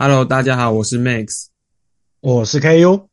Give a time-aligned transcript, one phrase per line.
[0.00, 1.46] Hello，大家好，我是 Max，
[2.20, 3.08] 我是 KU。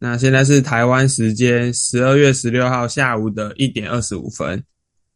[0.00, 4.60] 那现在是台湾时间十二月十六号下午的一点二十五分。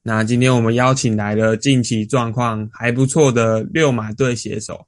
[0.05, 4.87] 那今天我们邀请来了近期状况还不错的六马队写手。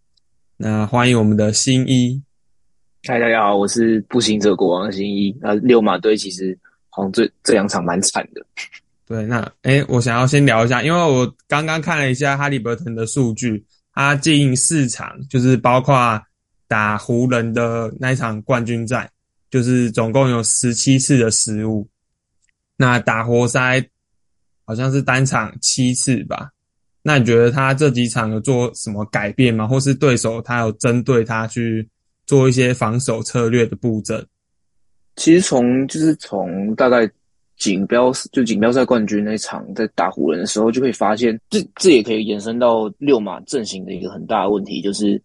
[0.57, 2.23] 那欢迎我们的新一。
[3.09, 5.37] 嗨，大家好，我是步行者国王的新一。
[5.41, 6.57] 那六马队其实
[6.91, 8.47] 好像这这两场蛮惨的。
[9.05, 13.66] 对，那诶，我想要先聊一下，因为我刚刚看了一下哈利伯顿的数据。
[13.93, 16.21] 他近四场就是包括
[16.67, 19.11] 打湖人的那一场冠军战，
[19.51, 21.89] 就是总共有十七次的失误。
[22.77, 23.85] 那打活塞
[24.65, 26.51] 好像是单场七次吧？
[27.03, 29.66] 那你觉得他这几场有做什么改变吗？
[29.66, 31.88] 或是对手他有针对他去
[32.27, 34.27] 做一些防守策略的布阵？
[35.16, 37.10] 其实从就是从大概。
[37.61, 45.21] 锦标就锦标赛冠军那场在打湖人的时候，就会发现，这这也可以延伸到六马阵型的一个很大的问题，就是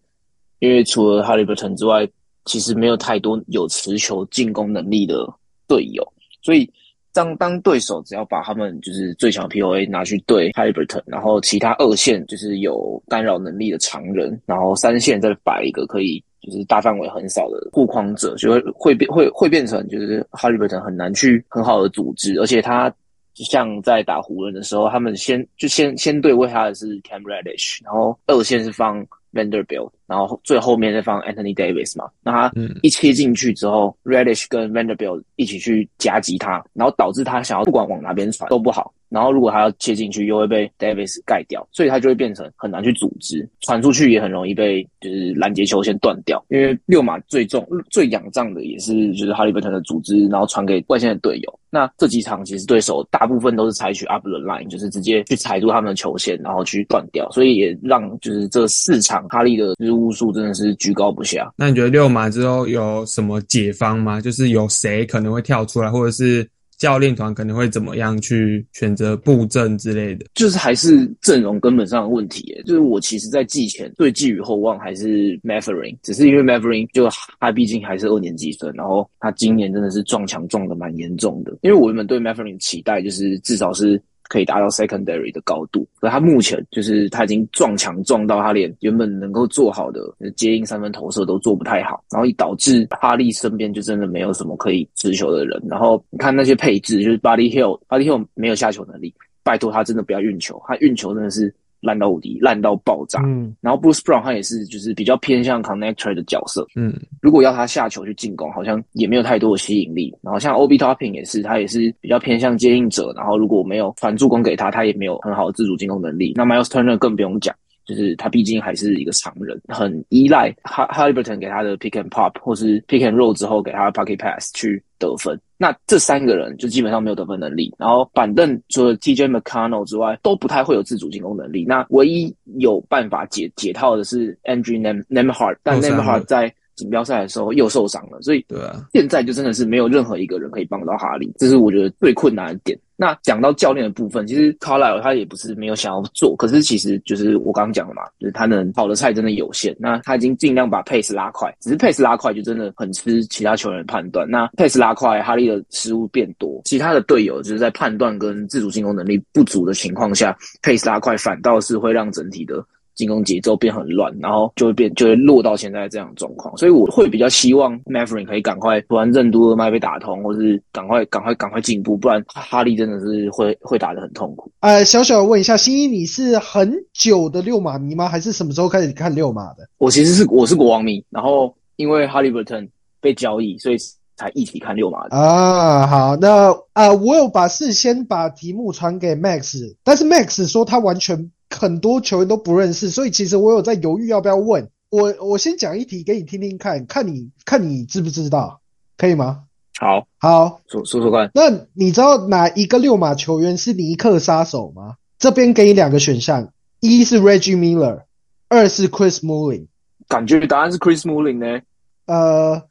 [0.58, 2.06] 因为除了哈利伯特之外，
[2.44, 5.26] 其实没有太多有持球进攻能力的
[5.66, 6.06] 队友，
[6.42, 6.70] 所以
[7.12, 16.22] 当当对手只要把他们就是最强 POA 拿去对哈利伯特，然后其他二线就是有干扰能力的常人，然后三线再摆一个可以。
[16.46, 22.88] 就是大范围很少的护框者，就会会变会会变成就是哈利伯特很难去很好的组织，而且他
[23.34, 32.52] 就像在打湖人的时候，他们先就先先对位他的是 Cam Reddish，然后二线是放 Vanderbilt，然后最后面再放 Anthony Davis 嘛，那他
[32.82, 38.94] 一切进去之后，Reddish 跟 Vanderbilt 一起去夹击他，然后导致他想要不管往哪边传都不好。
[39.16, 46.44] 然后如果他要切进去，又会被 Davis 盖掉，所以他就会变成很难去组织，传出去也很容易被就是拦截球先断掉。
[46.50, 51.60] 因为六马最重、最仰仗的也是就是哈利伯特的组织，然后传给外线的队友。
[51.70, 61.50] 那这几场其实对手大部分都是采取 up the line，就是直接去踩住他们的球线，然后去断掉，所以也让就是这四场哈利的失误数真的是居高不下。
[61.56, 64.20] 那你觉得六马之后有什么解方吗？
[64.20, 66.46] 就是有谁可能会跳出来，或者是？
[66.78, 72.54] 教练团可能会怎么样去选择布阵之类的，就是还是阵容根本上的问题。
[72.66, 77.08] 就是我其实，在季前对寄予厚望还是 Maverin，只是因为 Maverin 就
[77.40, 81.56] 他毕竟还是二年级生，然后他今年真的是撞墙撞的蛮严重的。
[81.62, 84.00] 因为我原本对 Maverin 期待就是至少是。
[84.28, 90.00] 可以达到 secondary 的高度，可他目前就是他已经撞墙撞到他连原本能够做好的
[90.36, 95.62] 接应三分投射都做不太好，然后以导致哈利身边就真的没有什么可以持球的人。
[95.68, 101.54] 然后你看那些配置，就是 Body Hill，Body Hill 没有下球能力，拜托他真的不要运球，他运球真的是。
[101.80, 103.20] 烂到无敌，烂到爆炸。
[103.24, 106.66] 嗯，然后 Bruce Brown 他也是，就是比较偏向 connector 的角色。
[106.76, 110.14] 嗯，如果要他下球去进攻，好像也没有太多的吸引力。
[110.22, 113.12] 然后像 Ob Topping 也是，他也是比较偏向接应者。
[113.16, 116.32] 然后如果没有传助攻给他，他也没有很好的自主进攻能力。
[116.36, 117.54] 那 Miles Turner 更不用讲。
[117.86, 125.38] 就是他毕竟还是一个常人，很依赖哈哈利伯顿给他的 pick and pop 或是 pick and roll 之后给他的 pocket pass 去得分。
[125.58, 127.74] 那这三个人就基本上没有得分能力。
[127.78, 131.64] 然后板凳除了 TJ McConnell 之外，都不太会有自主进攻能力。
[131.66, 142.78] 那唯一有办法解解套的是 Andrew Nem Nemhard，但 Nemhard 在锦标赛的时候又受伤了，所以对啊，现在就真的是没有任何一个人可以帮到哈利，这是我觉得最困难的点。
[142.96, 149.76] 那讲到教练的部分，其实 Carly 他也不是没有想要做，可是其实就是我刚刚讲了嘛，就是他能跑的菜真的有限。
[149.78, 154.26] 那他已经尽量把 pace 拉快，只是 pace 拉快就真的很吃其他球员的判断。
[154.28, 162.64] 那 pace 拉快，哈利的失误变多，其他的队友就是在判断跟自主进攻能力不足的情况下，pace 拉快反倒是会让整体的。
[162.96, 166.56] 进攻节奏变很乱，然后就会变，就会落到现在这样的状况。
[166.56, 174.50] 所以我会比较希望 Maverick 可以赶快不然任督二脉被打通，或是赶快、赶快、赶快进步，不然哈利真的是会会打得很痛苦。
[174.60, 178.08] 呃，小小问一下，新一，你是很久的六马迷吗？
[178.08, 179.68] 还是什么时候开始看六马的？
[179.76, 182.66] 我其实是我是国王迷，然后因为哈利伯顿
[183.00, 183.76] 被交易，所以
[184.16, 185.14] 才一起看六马的。
[185.14, 191.30] 啊，好，那啊，我有把事先把题目传给 Max，但是 Max 说他完全。
[191.50, 194.70] 很多球员都不认识，所以其实我有在犹豫要不要问。
[194.88, 198.60] 我我先讲一题给你听听看，看你看你知不知道，
[198.96, 199.42] 可以吗？
[199.78, 201.30] 好，好，说说说看。
[201.34, 204.96] 那你知道哪一个六马球员是尼克杀手吗？
[205.18, 208.04] 这边给你两个选项，一是 Reggie Miller，
[208.48, 209.66] 二是 Chris Mullin。
[210.08, 211.60] 感觉答案是 Chris Mullin 呢？
[212.06, 212.62] 呃，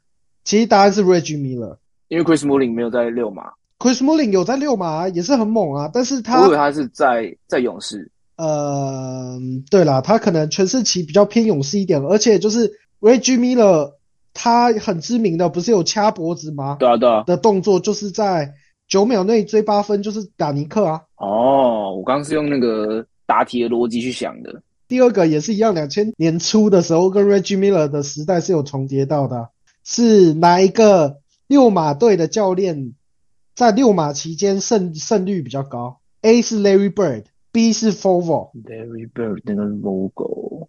[0.42, 1.76] 其实答案是 Reggie Miller，
[2.08, 3.52] 因为 Chris Mullin 没有在六马。
[3.78, 8.10] Chris Mullin 有在六马，也是很猛啊，但是他我以为他是在在勇士。
[8.36, 9.38] 呃，
[9.70, 13.94] 对啦，他可能全世奇比较偏勇士一点，而且就是 Reggie Miller，
[14.34, 16.76] 他很知名的不是有掐脖子吗？
[16.78, 18.52] 对啊，对啊，的动作就是在
[18.88, 21.02] 九秒内追八分，就是打尼克啊。
[21.16, 24.62] 哦，我刚刚是用那个答题的逻辑去想的。
[24.86, 29.48] 第二个也是一样，两千年初的时候跟 Reggie Miller 的时代是有重叠到的，
[29.82, 31.16] 是哪一个
[31.48, 32.92] 六马队的教练
[33.54, 36.92] 在六马期间胜胜率比较高？A 是 Larry
[37.56, 38.50] Bird，B 是 Fovo。
[38.64, 40.68] Larry Bird 那个 logo，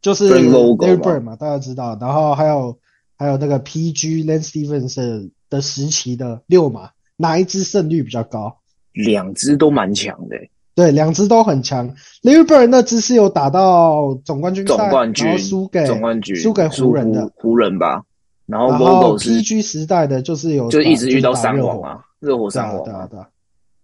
[0.00, 1.98] 就是 Larry 嘛 Bird 嘛，大家知道。
[2.00, 2.78] 然后还有
[3.16, 8.58] 还有那个 PG Lance Stevens 的时期的六马，哪一支胜率比较高？
[8.92, 11.92] 两支都蛮强的欸，对，两支都很强。
[12.22, 17.26] Larry Bird 那支是有打到总冠军赛，总冠军然后输给总冠军输给湖人的。
[17.26, 18.04] 湖湖人吧。
[18.46, 22.82] 然后 PG 时代的就是有就一直遇到三热火三王啊，热火三王啊。
[22.84, 23.28] 对啊对啊。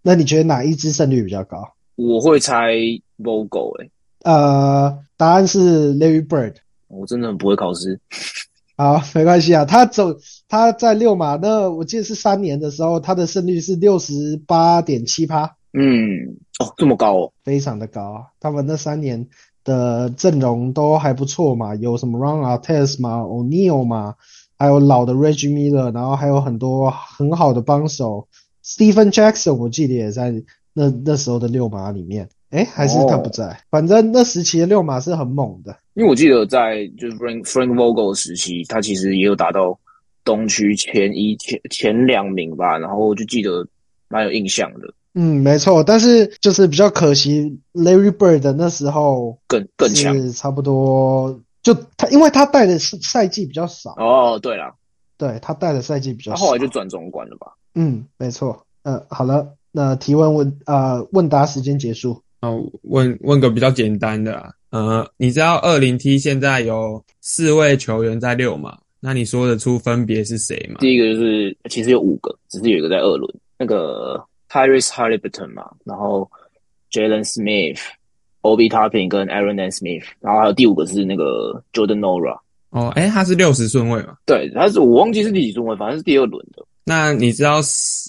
[0.03, 1.67] 那你觉得哪一支胜率比较高？
[2.07, 2.73] 我会猜
[3.19, 3.91] Vogel 诶，
[4.23, 6.55] 呃，答案是 Larry Bird。
[6.87, 7.99] 我真的很不会考试。
[8.75, 9.63] 好，没关系啊。
[9.65, 10.15] 他走
[10.47, 15.43] 他在六马那，我记得是三年的时候，他的胜率是六十八点七趴，
[15.73, 17.31] 嗯，哦，这么高哦。
[17.43, 18.21] 非常的高啊。
[18.39, 19.27] 他们那三年
[19.63, 24.15] 的阵容都还不错嘛，有什么 Ron Artest 嘛，O'Neal 嘛，
[24.57, 28.27] 还有老的 Reggie Miller，然后还有很多很好的帮手
[28.65, 30.33] ，Stephen Jackson 我记得也在
[30.73, 32.29] 那那时候的六马里面。
[32.51, 35.73] 哎，还是他不在，反正那时期的六马是很猛的。
[35.93, 39.79] 因为我记得在就是 Frank Frank Vogel 时期，他其实也有达到
[40.25, 43.65] 东区前一前前两名吧，然后我就记得
[44.09, 50.13] 蛮有印象的，嗯，没错，但是就是比较可惜，Larry Bird 那时候更更强。
[50.13, 54.75] 是差不多，就他因为他带的是赛季比较少，哦，对了，
[55.17, 56.47] 对他带的赛季比较他少。
[56.47, 57.53] 后来就转总管了吧？
[57.75, 58.65] 嗯，没错。
[58.83, 62.21] 呃，好了，那提问问呃问答时间结束。
[62.41, 68.77] 哦，问问个比较简单的啊，呃，你知道二零 T 现在有四位球员在六嘛？
[68.99, 70.77] 那你说得出分别是谁吗？
[70.79, 76.29] 第一个就是其实有五个，只是有一个在二轮，那个 Tyrese Halliburton 嘛，然后
[76.91, 77.79] Jalen Smith、
[78.41, 79.69] Obi Toppin 跟 Aaron N.
[79.69, 82.39] Smith，然后还有第五个是那个 Jordan Nora。
[82.71, 84.15] 哦，诶，他是六十顺位嘛？
[84.25, 86.65] 对，他是我忘记是第几顺位，反正是第二轮的。
[86.83, 87.59] 那你知道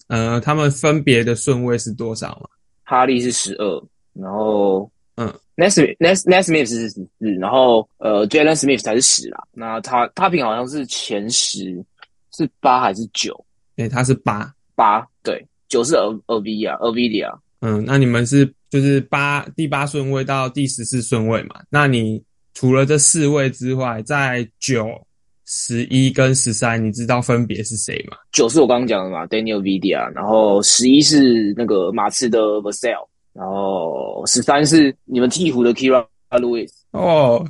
[0.08, 2.48] 呃他们分别的顺位是多少吗？
[2.84, 5.26] 哈利是十二，然后嗯
[5.56, 7.06] n e s n e s n e Smith 是十四，
[7.40, 9.42] 然后呃 Jalen Smith 才是十啦。
[9.52, 11.84] 那他他平好像是前十，
[12.34, 13.32] 是八还是九？
[13.76, 14.52] 诶，他是八。
[14.74, 17.38] 八对，九是 Av Avia Avia。
[17.60, 21.60] 嗯，那你们是就是八第八顺位到第十四顺位嘛？
[21.70, 22.22] 那你
[22.54, 24.88] 除了这四位之外，在九、
[25.44, 28.16] 十一跟十三，你知道分别是谁吗？
[28.32, 36.70] 九是我刚刚讲的嘛，Daniel Vidia，然后十一是那个马刺的 Vassell，然后十三是你们鹈鹕的 Kira Lewis。
[36.92, 37.44] 哦，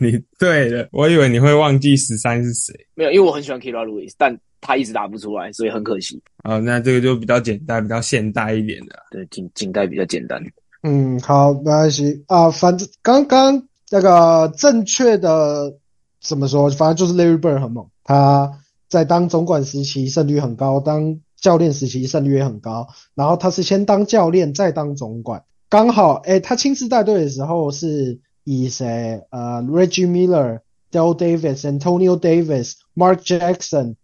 [0.00, 2.74] 你对了，我以为你会忘记十三是谁。
[2.94, 6.20] 没有，因为我很喜欢 Kira Lewis，但他一直打不出来，所以很可惜。
[6.44, 8.96] 哦，那这个就比较简单、比较现代一点的。
[9.10, 10.42] 对，近近代比较简单。
[10.82, 12.50] 嗯，好，没关系啊。
[12.50, 13.60] 反正刚刚
[13.90, 15.72] 那个正确的
[16.20, 16.68] 怎么说？
[16.70, 22.88] 反正就是 Larry Bird 很猛，他在当总管时期胜率很高，当教练时期胜率也很高。
[23.14, 29.22] 然后他是先当教练再当总管，刚好诶，他亲自带队的时候是以谁？
[29.30, 30.60] 呃，Reggie Miller、
[30.90, 33.96] Dale Davis、Antonio Davis、Mark Jackson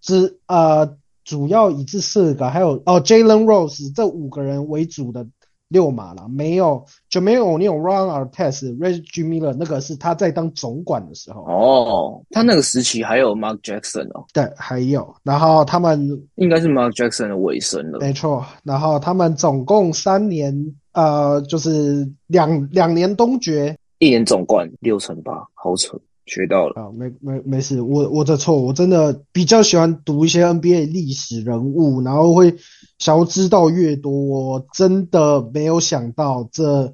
[0.00, 5.26] 之呃主要以这四个，还有哦 Jalen Rose 这五个人为主的
[5.70, 18.00] 六马了，没有 Jermaine O'Neal、Ron Artest、Reggie Miller 那个是他在当总管的时候，哦，他那个时期还有 Mark Jackson 哦，对，还有，然后他们应该是 Mark Jackson 的尾声了。
[18.00, 25.96] 没错，然后他们总共三年，呃，就是两两年东决一年总冠六成八，好扯，
[26.26, 26.82] 学到了。
[26.82, 32.56] 啊，没没没事，我我的错，我真的比较喜欢读一些 NBA 历史人物，然后会
[33.00, 36.84] 想要知道越多，我真的没有想到这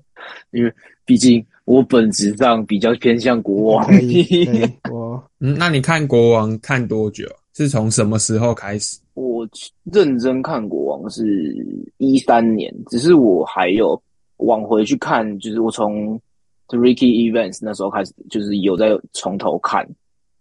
[0.53, 0.73] 因为
[1.05, 3.87] 毕竟我本质上比较偏向国王。
[4.91, 7.27] 我 嗯，那你看国王看多久？
[7.55, 8.99] 是从什么时候开始？
[9.15, 9.49] 我
[9.85, 11.57] 认真看国王是
[11.97, 14.01] 一三年，只是我还有
[14.37, 16.21] 往回去看，就是我从
[16.69, 19.89] Ricky Evans 那时候开始，就是有在从头看，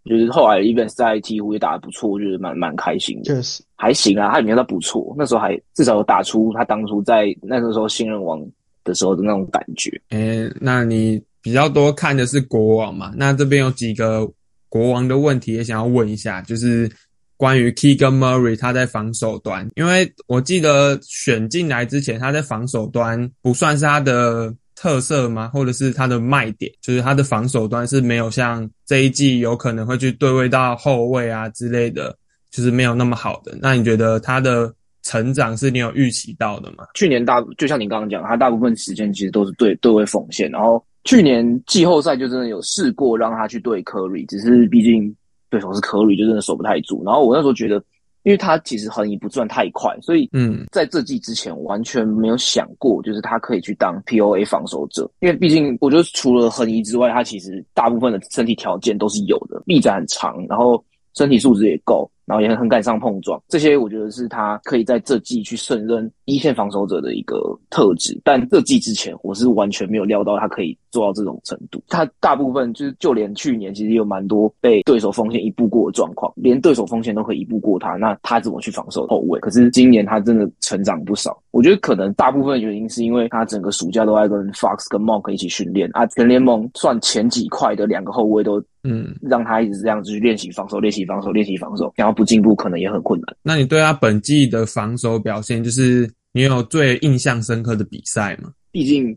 [0.06, 8.40] 就是后来 Evans 在鹈鹕也打得不错，我觉得蛮蛮开心的，确实还行啊，他也没有到不错，那时候还至少有打出他当初在那个时候新人王
[8.84, 9.90] 的时候的那种感觉。
[10.10, 13.12] 诶，那你比较多看的是国王嘛？
[13.16, 14.30] 那这边有几个
[14.68, 16.90] 国王的问题也想要问一下，就是
[17.36, 25.48] 关于 Keegan Murray 他在防守端，因为我记得选进来之前他在防守端不算是他的特色吗？
[25.48, 32.16] 或者是他的卖点，就是他的防守端是没有像这一季有可能会去对位到后卫啊之类的，
[32.50, 33.56] 就是没有那么好的。
[33.60, 36.84] 那你觉得他的成长是你有预期到的吗？
[36.94, 45.14] 去年大就像你刚刚讲，他大部分时间其实都是对对位奉献，然后去年季后赛就真的有试过让他去对科瑞，只是毕竟
[45.48, 47.02] 对手是科瑞，就真的守不太住。
[47.04, 47.82] 然后我那时候觉得，
[48.26, 55.08] 因为他其实横移不转太快，所以嗯，在这季之前完全没有想过，就是他可以去当 POA 防守者。
[55.20, 62.10] 因为毕竟我觉得除了横移之外，他其实大部分的身体条件都是有的，臂展很长，然后身体素质也够。
[62.26, 67.40] 然后也很很敢上碰撞，这些我觉得是他可以在这季去胜任一线防守者的一个
[67.70, 68.20] 特质。
[68.24, 71.80] 但这季之前，我是完全没有料到他可以做到这种程度。
[71.88, 79.38] 他大部分就是，就连去年其实有蛮多被对手锋线一步过的状况，连对手锋线都可以一步过他，那他怎么去防守后卫？
[79.38, 81.40] 可是今年他真的成长不少。
[81.56, 88.62] 我觉得可能大部分原因是因为他整个暑假都在跟 Fox 跟 Monk 一起训练啊，全联盟算前几块的两个后卫都。
[88.88, 93.36] 嗯，让他一直这样子去练习防守，练习防守，练习防守，然后不进步可能也很困难。
[93.42, 98.52] 那你对他本季的防守表现，就是你有最印象深刻的比赛吗？
[98.70, 99.16] 毕竟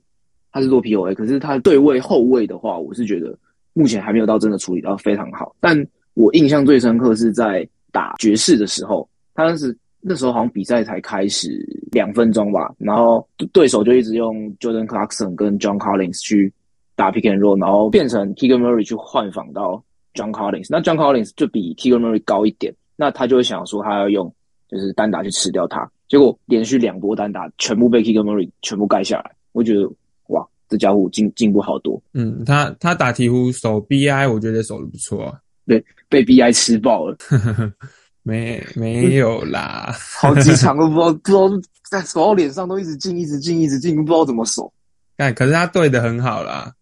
[0.51, 3.37] 他是做 POA，可是他对位后卫的话，我是觉得
[3.73, 5.55] 目前还没有到真的处理到非常好。
[5.59, 11.49] 但我印象最深刻是在打爵士的时候，他是那时候好像比赛才开始
[11.91, 16.53] 两分钟吧，然后对手就一直用 Jordan Clarkson 跟 John Collins 去。
[16.95, 19.81] 打 pick and roll，然后变成 Keegan Murray 去换防到
[20.13, 24.29] John Collins，那 John Collins 就比 Keegan Murray 高一点，那他就会想说他要用
[24.67, 29.89] 就是单打去吃掉他，结果连续两波单打全部被 Keegan Murray 全部盖下来，我觉得
[30.27, 32.01] 哇，这家伙进进步好多。
[32.13, 35.23] 嗯，他他打鹈鹕守 BI，我觉得守的不错。
[35.23, 37.15] 啊对，被 BI 吃爆了。
[38.23, 41.49] 没没有啦，好几场都不知道不知道
[41.89, 44.71] 在守到脸上都一直进一直进一直进，不知道怎么守。
[45.15, 46.73] 但，可是他对的很好啦。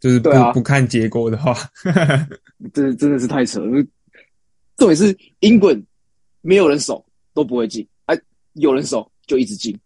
[0.00, 1.56] 就是不不看结果的话，
[2.74, 3.80] 这真的是太扯了。
[4.76, 5.80] 重点是英滚
[6.40, 8.20] 没有人守都不会进，哎，
[8.54, 9.78] 有人守就一直进。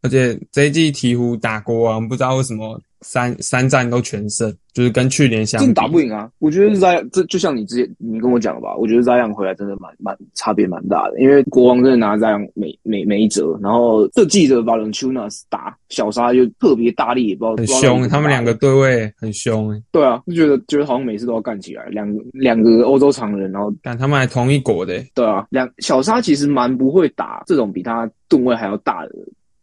[0.00, 2.80] 而且这一季鹈鹕打国王，不知道为什么。
[3.02, 6.30] 三三战都全胜，就是跟去年相比，真打不赢啊！
[6.38, 29.12] 我觉得 Z 这就像你之前你跟我讲吧，我觉得 Z 回来真的蛮蛮差别蛮大的，因为国王真的拿 Z 没没没辙，然后这记者 Valanciunas 打小沙就特别大力，也不知道很凶，他们两个对位很凶，对啊，就觉得觉得好像每次都要干起来，两两个欧洲常人，然后但他们还同一国的，对啊，两小沙其实蛮不会打这种比他吨位还要大的。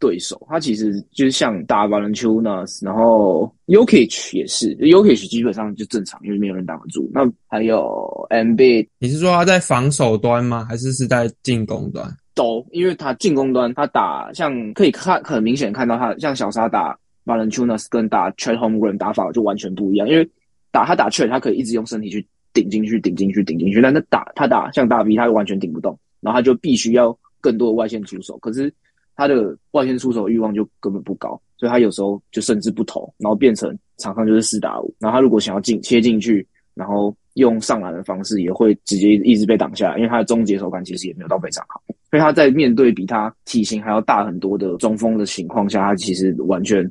[0.00, 7.08] 对手，他其实就是像打 Valanciunas，然后 Yokich 也是，Yokich 基本上就正常，因为没有人挡得住。
[7.12, 10.66] 那还有 MB，你是说他在防守端吗？
[10.66, 12.10] 还是是在进攻端？
[12.34, 20.26] 都，因为他进攻端他打像可以看很明显看到他像小沙打 Valanciunas 跟打 Chet Holmgren 打法就完全不一样，因为
[20.72, 28.72] 打他打 Chet 他可以一直用身体去顶进去、顶进去、顶进去，但他打他打像大 V 他完全顶不动，然后他就必须要更多的外线出手，可是。
[29.20, 34.94] 他的外线出手欲望就根本不高，所以他有时候就甚至不投，然后变成场上就是四打五。
[34.98, 41.82] 然后他如果想要进切进去，然后用上篮的方式，也会直接一直被挡下来，因为他的终结手感其实也没有到非常好。
[42.10, 46.90] 所以他在面对比他体型还要大很多的中锋的情况下，他其实完全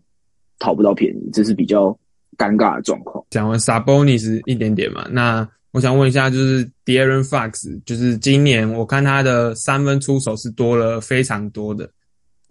[0.60, 1.88] 讨不到便宜，这是比较
[2.38, 3.26] 尴尬的状况。
[3.32, 11.90] 讲完 Sabonis 一点点嘛，那我想问一下，就是 Darren Fox，就是今年我看他的三分出手是多了非常多的。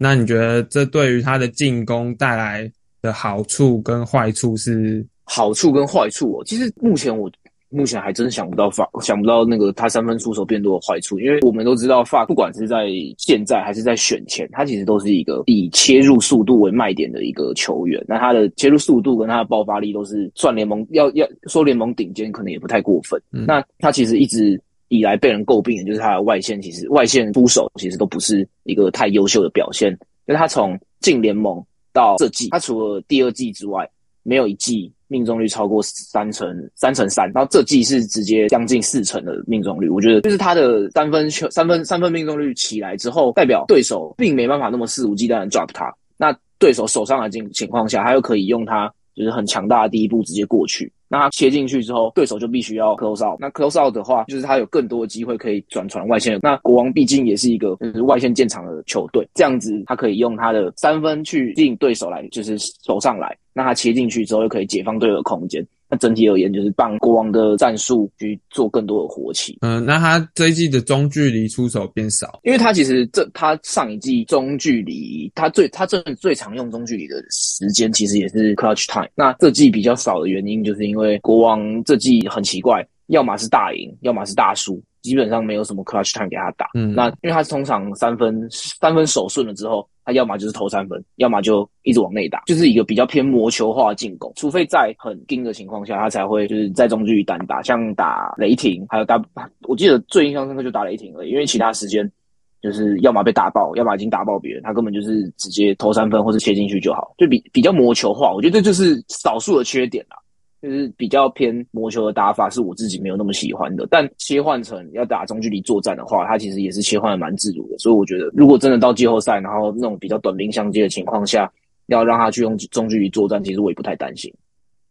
[0.01, 5.05] 那你觉得这对于他的进攻带来的好处跟坏处是？
[5.25, 7.29] 好处跟坏处哦，其实目前我
[7.69, 12.87] 目前还真想不到法想不到那个他三分出手变多的坏处，因为我们都知道法不管是在
[13.17, 18.03] 现在还是在选前，他其实都是一个以切入速度为卖点的一个球员。
[18.07, 23.21] 那他的切入速度跟他的爆发力都是算联盟要要说联盟顶尖，可能也不太过分。
[23.29, 24.59] 那他其实一直。
[24.89, 29.97] 以来被人诟病的就是他的外线，其实外线出手其实都不是一个太优秀的表现。
[30.27, 33.89] 就是他从进联盟到这季，他除了第二季之外，
[34.21, 37.31] 没有一季命中率超过三成三成三。
[37.33, 39.89] 然后这季是直接将近四成的命中率。
[39.89, 45.91] 我觉得就是他的三分球三分三分命中率起来之后，代表对手并没办法那么肆无忌惮的 drop 他。
[46.17, 50.91] 那对手手上的情情况下，他又可以用他就是很强大的第一步直接过去。
[51.09, 53.39] 那他切进去之后，对手就必须要 close out。
[53.39, 56.39] 那 close out 的话，就是他有更多的机会可以转传外线。
[56.41, 57.75] 那国王毕竟也是一个
[58.05, 63.35] 外线建场的球队，这样子他可以用他的三分去吸引对手来，就是守上来。
[63.53, 65.65] 那他切进去之后，又可以解放队友的空间。
[65.89, 69.57] 那整体而言，就是帮国王的战术去做更多的活气。
[69.61, 79.09] 嗯，那他这一季的中距离出手变少，因为他其实这他上一季中距离，他最他最最常用中距离的时间，其实也是 clutch time。
[79.15, 86.67] 那这季比较少的原因，就是因为国王这季很奇怪，要么是大赢，要么是大输，基本上没有什么 clutch time 给他打。
[86.75, 89.87] 嗯，那因为他通常三分三分手顺了之后。
[90.09, 94.33] 他要么就是投三分，要么就一直往内打，就是一个比较偏魔球化进攻。
[94.35, 99.23] 除非在很盯的情况下，他才会就是在中距离单打，像打雷霆，还有打，
[99.67, 102.11] 我记得最印象深刻就打雷霆了，因为其他时间
[102.59, 108.33] 就是要么被打爆，要么已经打爆别人，他根本就是直接投三分或者切进去就好，就比比较魔球化。
[108.33, 110.17] 我觉得这就是少数的缺点啦。
[110.61, 113.87] 就是比较偏魔球的打法，是我自己没有那么喜欢的。
[113.89, 117.77] 但切换成要打中距离作战的话，它其实也是切换的蛮自如的。
[117.77, 121.49] 所以我觉得，如果真的到季后赛，然后那种比较短兵相接的情况下，
[121.85, 124.33] 要让他去用中距离作战，其实我也不太担心。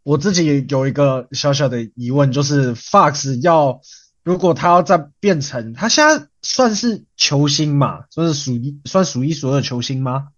[0.04, 3.78] 我自己有一个小小的疑问，就是 Fox 要
[4.25, 10.28] 如果他要再变成他现在算是球星嘛，算是数一算数一数二的球星吗？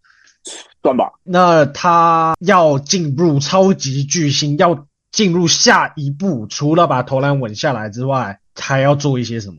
[0.83, 1.13] 算吧。
[1.23, 4.89] 那他要进入超级巨星要。
[5.13, 9.57] 进入下一步，除了把投篮稳下来之外，还要做一些什么？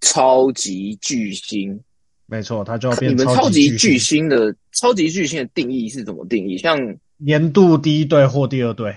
[0.00, 1.80] 超级巨星，
[2.26, 3.10] 没错，他就要变。
[3.10, 6.56] 你们超级巨星的超级巨星的定义是怎么定义？
[6.58, 6.78] 像
[7.16, 8.94] 年度第一队或第二队，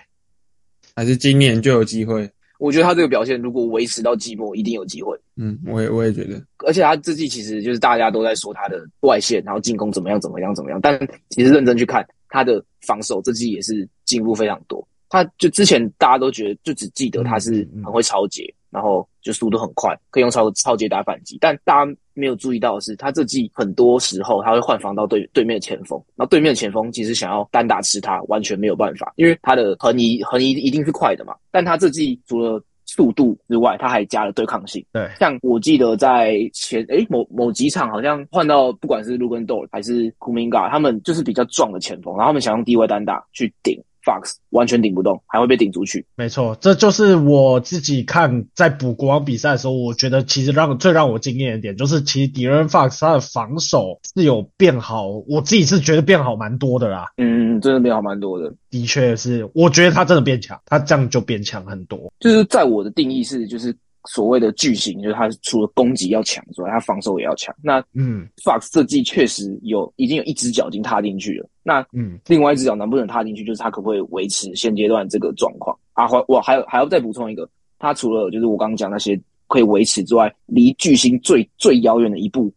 [0.96, 2.30] 还是今年就有机会？
[2.60, 5.18] 我觉得他这个表现如果维持到季末，一定有机会。
[5.38, 6.44] 嗯，我也我也觉得。
[6.68, 14.86] 而且他这季其实就是大家都在说他的外线，然后进攻怎么样怎么样怎么样，但其实认真去看他的防守，这季也是进步非常多。
[15.10, 21.38] 他就之前大家都觉得，就只记得他是很会超节，然后就速度很快，可以用超超节打反击。
[21.42, 31.36] 但大家没有注意到的是，他这季很多时候他会换防到对对面的前锋，然后对面的前锋其实想要单打吃他，完全没有办法，因为他的横移横移一定是快的嘛。
[31.52, 34.86] 但他这季除了速度之外，他还加了对抗性。
[34.92, 43.80] 对，像我记得在前诶某某几场，好像换到不管是卢根豆还是库明嘎，他们就是比较壮的前锋，然后他们想用低位单打去顶。
[44.04, 46.06] Fox 完全顶不动，还会被顶出去。
[46.16, 57.06] 没错，这就是我自己看在补国王比赛的时候，我觉得其实让最让我惊艳的点，就是其实迪伦 Fox 他的防守是有变好，我自己是觉得变好蛮多的啦。
[57.18, 62.12] 嗯，真的变好蛮多的，的确是，我觉得他真的变强，他这样就变强很多。
[62.20, 63.76] 就是在我的定义是，就是。
[64.10, 67.54] 所谓的巨星，就是他除了攻击要强之外，他防守也要强。
[67.62, 71.50] 那嗯，Fox 这季确实有已经有一只脚已经踏进去了。
[71.70, 76.10] 那嗯，另外一只脚能不能踏进去，就是他可不可以维持现阶段这个状况啊？
[76.10, 82.52] 我我还有还要再补充一个，他除了就是我刚刚讲那些可以维持之外，离巨星最最遥远的一步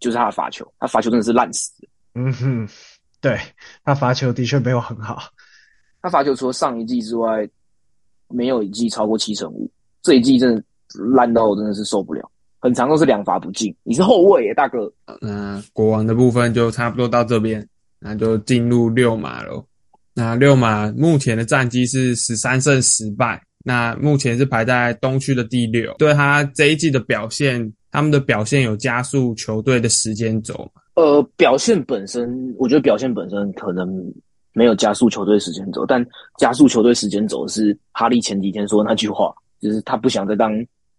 [0.00, 0.66] 就是他的罚球。
[0.80, 1.70] 他罚球真的是烂死。
[2.14, 2.68] 嗯哼，
[3.20, 3.38] 对
[3.84, 5.22] 他罚球的确没有很好。
[6.02, 7.48] 他罚球除了上一季之外，
[8.28, 9.70] 没有一季超过七成五。
[10.02, 10.62] 这一季真的。
[11.12, 13.74] 烂到我真的是受不了，很长都是两罚不进。
[13.82, 14.90] 你是后卫耶，大哥。
[15.20, 17.68] 那国王的部分就差不多到这边，
[17.98, 19.64] 那就进入六马了。
[20.14, 25.94] 那六马目前的战绩是十三胜十败，那目前是排在东区的第六。
[25.98, 30.82] 对他这一季的表现，他们的表现有加速球队的时间轴吗？
[30.94, 33.88] 呃，表现本身，我觉得表现本身可能
[34.52, 36.04] 没有加速球队时间轴，但
[36.38, 40.52] 加速球队时间轴是哈利前几天说那句话，就是他不想再当。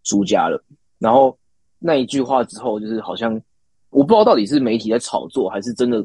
[0.03, 0.63] 输家了，
[0.99, 1.37] 然后
[1.79, 3.33] 那一句话之后，就是好像
[3.89, 6.01] 我不知道到底是媒体在炒作，还是真的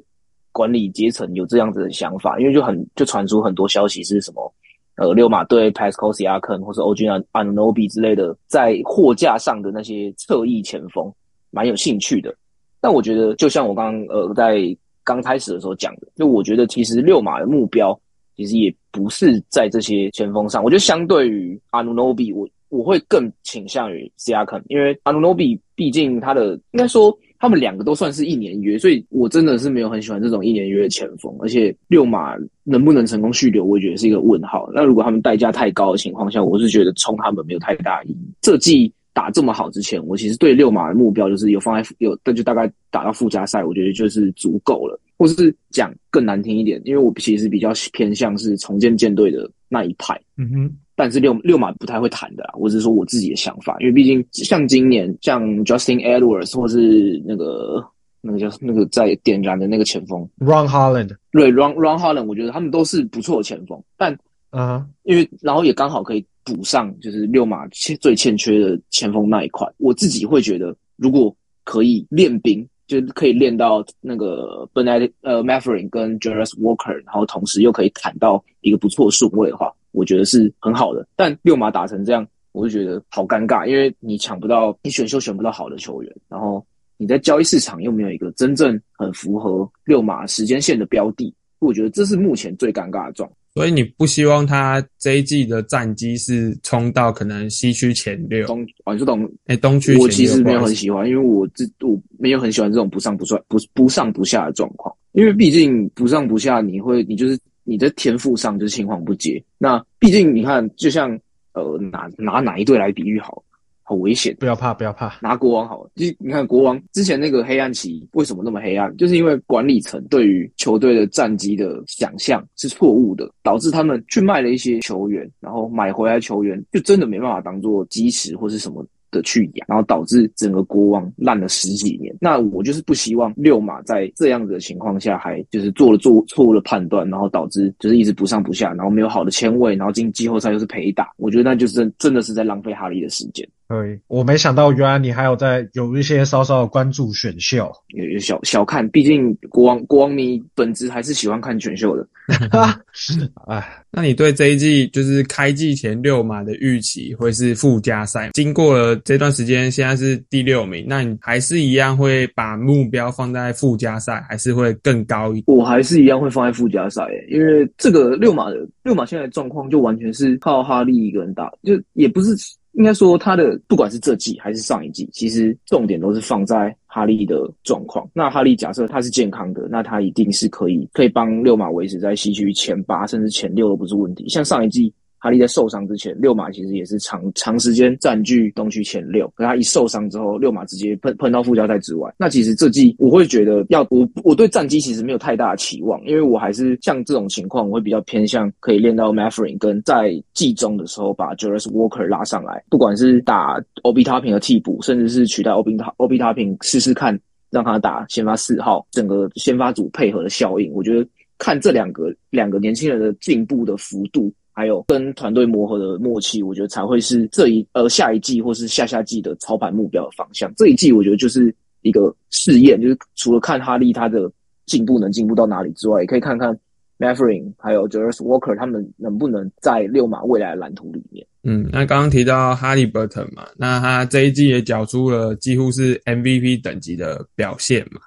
[0.52, 4.54] 管理阶层有这样子的想法，因为就很就传出很多消息是什么，
[4.96, 11.12] 呃，六马对 Pascal Siakam 或是 OG Anunoby 之类的，在货架上的那些侧翼前锋
[11.50, 12.34] 蛮有兴趣的。
[12.80, 14.60] 但我觉得，就像我刚呃在
[15.02, 17.98] 刚开始的时候讲的，就我觉得其实六马的目标
[18.36, 22.48] 其实也不是在这些前锋上，我觉得相对于 Anunoby 我。
[22.72, 34.70] 我会更倾向于 c a 肯，因为 Anunoby 毕竟他的应该说他们两个都算是一年约，所以我真的是没有很喜欢这种一年约的前锋，而且六马能不能成功续留，我觉得是一个问号。
[34.72, 38.16] 那如果他们代价太高的情况下，我是觉得冲他们没有太大意义。
[38.40, 44.96] 这季打这么好之前，我其实对六马的目标就是有放在有，那就大概打到附加赛，我觉得就是足够了。
[45.18, 50.16] 或是讲更难听一点，因为我其实比较偏向是重建舰队的那一派。
[50.36, 50.76] 嗯哼。
[50.94, 57.82] 但是六六马不太会谈的啦，我只是说我自己的想法，因为毕竟像今年像 Justin Edwards 或是那个
[58.20, 60.28] 那个叫那个在点燃的那个前锋。
[60.38, 64.16] Ron Holland，对 Ron Ron Holland，我觉得他们都是不错的前锋，但
[64.50, 72.66] 啊，因为然后也刚好可以补上就是六马欠最欠缺的前锋那一块，我自己会觉得如果可以练兵，
[73.00, 79.72] 就可以练到那个 Bernard 呃 Matherin 跟 Jarvis Walker，然后同时又可以砍到一个不错的顺位的话。
[79.92, 86.64] 我觉得是很好的，但六马打成这样，我就觉得好尴尬，因为你抢不到，你选秀选不到好的球员，然后
[86.96, 93.30] 你在交易市场又没有一个真正很符合六马时间线的标的，我觉得这是目前最尴尬的状。
[93.54, 98.46] 所以你不希望他这一季的战绩是冲到可能西区前六？
[98.46, 104.94] 东，我是东，哎，东区我其实没有很喜欢，因为我这我没有很喜欢这种不上不算、不不上不下的状况。
[105.12, 109.42] 因为毕竟不上不下，你会你就是你的天赋上就是青黄不接。
[109.58, 111.10] 那毕竟你看，就像
[111.52, 113.42] 呃拿拿哪一队来比喻好？
[113.82, 114.36] 好危险！
[114.38, 115.18] 不要怕，不要怕。
[115.20, 118.96] 拿国王好了，就你看国王之前那个黑暗期为什么那么黑暗？
[118.96, 128.84] 就是因为管理层对于球队的战绩的想象是错误的，导致他们去卖了一些球员，然后买回来球员就真的没办法当做基石或是什么。
[129.12, 132.16] 的去养，然后导致整个国王烂了十几年。
[132.18, 141.12] 那我就是不希望六马在这样子的情况下，还就是做了做错误的判断，然后导致就是一直不上不下，然后没有好的签位，然后进季后赛又是陪打。
[141.18, 143.46] 我觉得那就是真真的是在浪费哈利的时间。
[143.72, 152.06] 对，我没想到原来你还有在有一些稍稍的关注选秀，有有小小看，毕竟国王国王迷本质还是喜欢看选秀的。
[153.48, 153.78] 哎。
[153.94, 158.30] 那你对这一季就是开季前六马的预期会是附加赛？
[158.32, 165.44] 经过了这段时间，现在是第六名，那你还是一样会把目标放在附加赛，还是会更高一？
[165.46, 172.34] 我还是一样会放在附加赛，因为这个六马的六马现在的状况就完全是靠哈利一个人打，就也不是。
[172.72, 178.08] 应该说，他的不管是这季还是上一季，其实重点都是放在哈利的状况。
[178.12, 184.28] 那哈利假设他是健康的，那他一定是可以可以帮六马维持在西区前八甚至前六都不是问题。
[184.28, 184.92] 像上一季。
[185.22, 189.32] 哈利在受伤之前，六马其实也是长长时间占据东区前六。
[189.36, 192.12] 可他一受伤之后，六马直接碰碰到附加赛之外。
[192.18, 206.14] 那其实这季我会觉得，要我我对战绩其实没有太大的期望，因为我还是像这种情况，我会比较偏向可以练到 Matherin 跟在季中的时候把 j u r i s Walker 拉上来，不管是打 O B Toping 的替补，甚至是取代 OB OB
[206.18, 207.16] Topping 试试看
[207.48, 211.08] 让他打先发四号，整个先发组配合的效应，我觉得
[211.38, 214.32] 看这两个两个年轻人的进步的幅度。
[214.54, 220.52] 还有跟团队磨合的默契，我觉得才会是这一呃下一季或是下下季的操盘目标的方向。
[220.56, 224.30] 这一季我觉得就是一个试验，就是除了看哈利他的
[224.66, 226.54] 进步能进步到哪里之外，也可以看看
[226.98, 231.26] Matherin 还有 j e r s Walker 他们能不能在六马未来的蓝图里面。
[231.44, 238.00] 嗯，那刚刚提到哈利伯特嘛，那他这一季也缴出了几乎是 MVP 等级的表现嘛。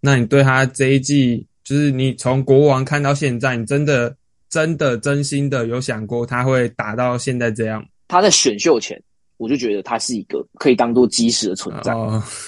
[0.00, 4.16] 那你对他这一季，就是你从国王看到现在，你真的？
[4.50, 7.82] 真的真心的有想过他会打到现在这样？
[8.08, 9.00] 他在选秀前
[9.36, 11.94] 我就觉得他是一个可以当做基石的存在。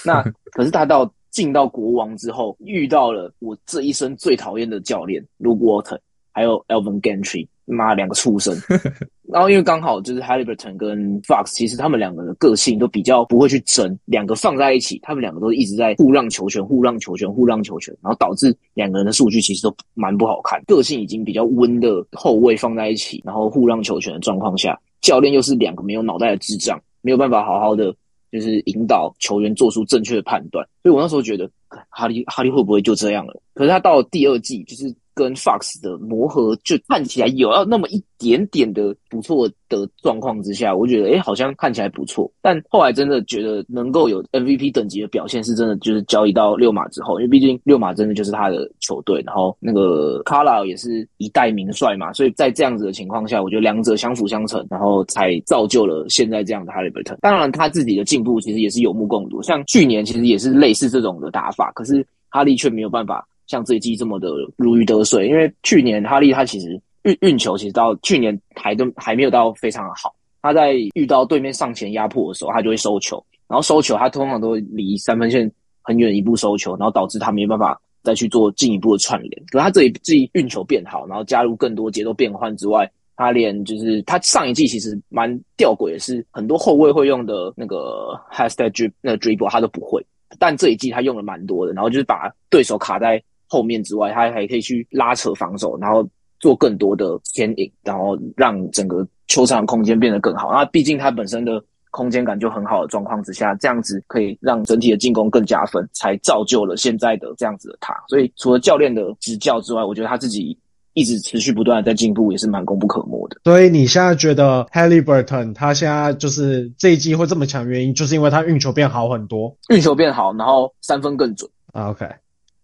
[0.05, 5.97] 那可是他到进到国王之后，遇到了我这一生最讨厌的教练 Luke Walton，
[6.31, 7.47] 还有 Elvin Gentry，。
[7.65, 8.53] 妈，两个畜生！
[9.25, 20.61] 然后因为刚好就是 Halliburton 跟 Fox，其实他们两个的个性都比较不会去争，两个放在一起，他们两个都一直在互让球权、互让球权、互让球权，然后导致两个人的数据其实都蛮不好看。
[20.67, 27.95] 个性已经比较温的后卫放在一起，然后互让球权的状况下，教练又是两个没有脑袋的智障，没有办法好好的
[28.29, 30.67] 就是引导球员做出正确的判断。
[30.81, 31.49] 所以我那时候觉得
[31.87, 33.41] 哈利哈利会不会就这样了？
[33.53, 34.93] 可是他到了第二季就是。
[35.13, 42.31] 跟 Fox 的磨合就看起来有要那么一点点的不错的状况之下，我觉得哎，好像看起来不错。
[42.41, 57.17] 但后来真的觉得能够有 MVP 等级的表现，是真的就是交易到六马之后，因为毕竟六马真的就是他的球队，然后那个 Carla 也是一代名帅嘛，所以在这样子的情况下，我觉得两者相辅相成，然后才造就了现在这样的 Halliburton。
[57.21, 63.27] 当然他自己的进步其实也是有目共睹，像去年其实也是类似这种的打法，可是哈利却没有办法。
[63.53, 70.11] 像这一季这么的如鱼得水，因为去年哈利他其实运运球其实到去年还都还没有到非常的好。
[70.41, 75.49] 他在遇到对面上前压迫的时候，他就会收球，然后收球他通常都离三分线
[75.83, 79.43] 很远一步收球，然后导致他没办法再去做进一步的串联。
[79.51, 90.03] 可他这一季运球变好，然后加入更多节奏变换之外，他连就是他上一季其实蛮吊诡的是，很多后卫会用的那个 hashtag dribble 那 dribble 他都不会，
[90.39, 93.21] 但这一季他用了蛮多的，然后就是把对手卡在。
[93.53, 96.03] 后面之外，他还可以去拉扯防守，然后
[96.39, 100.51] 做更多的牵引，然后让整个球场空间变得更好。
[100.51, 107.93] 那毕竟他本身的空间感就很好的状况之下，这样子可以让整体的进攻更加分，才造就了现在的这样子的他。
[108.07, 110.57] 所以除了教练的执教之外，我觉得他自己
[110.93, 113.37] 一直持续不断的在进步，也是蛮功不可没的。
[113.43, 121.47] 所以你现在觉得 Halliburton 他现在就是这一季会这么强，原因就是因为他运球变好很多，运球变好，然后三分更准。
[121.73, 122.07] OK。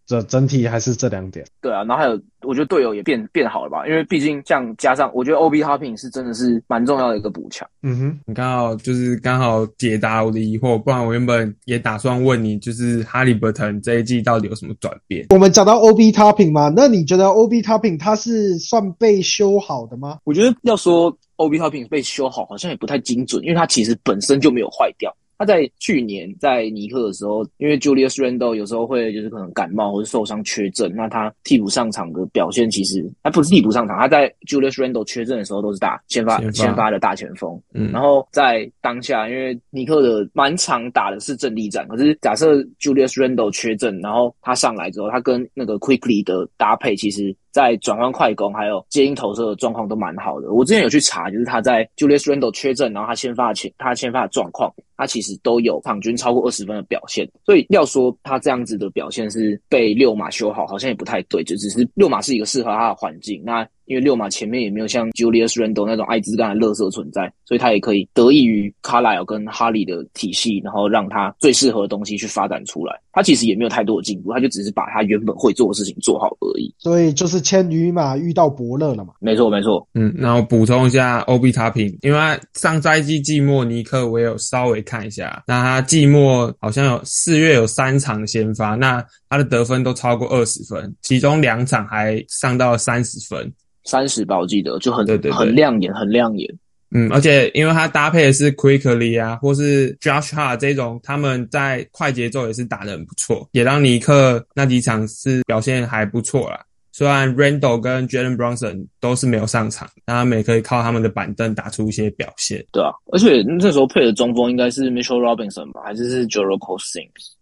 [0.10, 7.70] 这整体还是这两点，对啊，然后还有，我觉得队友也变变好了吧，因为毕竟像加上，我觉得 O B Hopping 是真的是蛮重要的一个补强。
[7.84, 15.28] 嗯哼，你刚好就是刚好解答我的疑惑，不然我原本也打算问你，就是哈利伯特这一季到底有什么转变？
[15.30, 20.18] 我们讲到 O B Topping 嘛，那你觉得 O B Topping 它是算被修好的吗？
[20.24, 25.16] 我觉得要说 O B Topping 被修好，好像也不太精准，因为它其实本身就没有坏掉。
[25.40, 37.60] 他在去年在尼克的时候，因为 Julius Randle 有时候会就是可能感冒或者受伤缺阵，那他替补上场的表现其实他不是替补上场，他在 Julius Randle 缺阵的时候都是打先发先发的大前锋。
[37.74, 50.52] 嗯然后在当下，因为尼克的满场打的是阵地战，可是假设 Julius Randle 缺阵，然后他上来之后，他跟那个 Quickly 的搭配，其实在转换快攻还有接应投射的状况都蛮好的。
[50.54, 57.30] 我之前有去查，就是他在 Julius Randle 缺阵，然后他先发前他先发的状况，他其实都有场均超过二十分的表现。
[57.46, 63.42] 所以要说他这样子的表现是被六马修好，好像也不太对，就只是六马是一个适合他的环境。
[63.44, 73.02] 那因为六马前面也没有像 Julius Randle 那种爱滋干的乐色存在，所以他也可以得益于 Carlisle 跟哈利的体系，然后让他最适合的东西去发展出来。
[73.12, 76.72] 他其实也没有太多的进步，他就只是把他原本会做的事情做好而已。
[76.78, 79.16] 所以就是千里马遇到伯乐了嘛。
[79.20, 79.86] 没错，没错。
[79.96, 93.52] 嗯，然后补充一下 OB 塔平，因为他上赛季季末尼克我也有稍微看一下，那他季末好像有四月有三场先发，那他的得分都超过二十分，其中两场还上到三十分。
[93.84, 96.48] 三十吧，我记得就很对对对很亮眼，很亮眼。
[96.92, 106.60] 嗯，而且因为他搭配的是 Quickly 啊，或是 Josh Hart 这种，他们在快节奏也是打得很不错，也让尼克那几场是表现还不错啦。
[106.92, 112.66] 虽然 Randall 跟 Jalen Brunson 都是没有上场，但他们也可以靠他们的板凳打出一些表现。
[112.72, 117.34] 对啊，而且那时候配的中锋应该是 Mitchell Robinson 吧，还是是 Jericho Sims，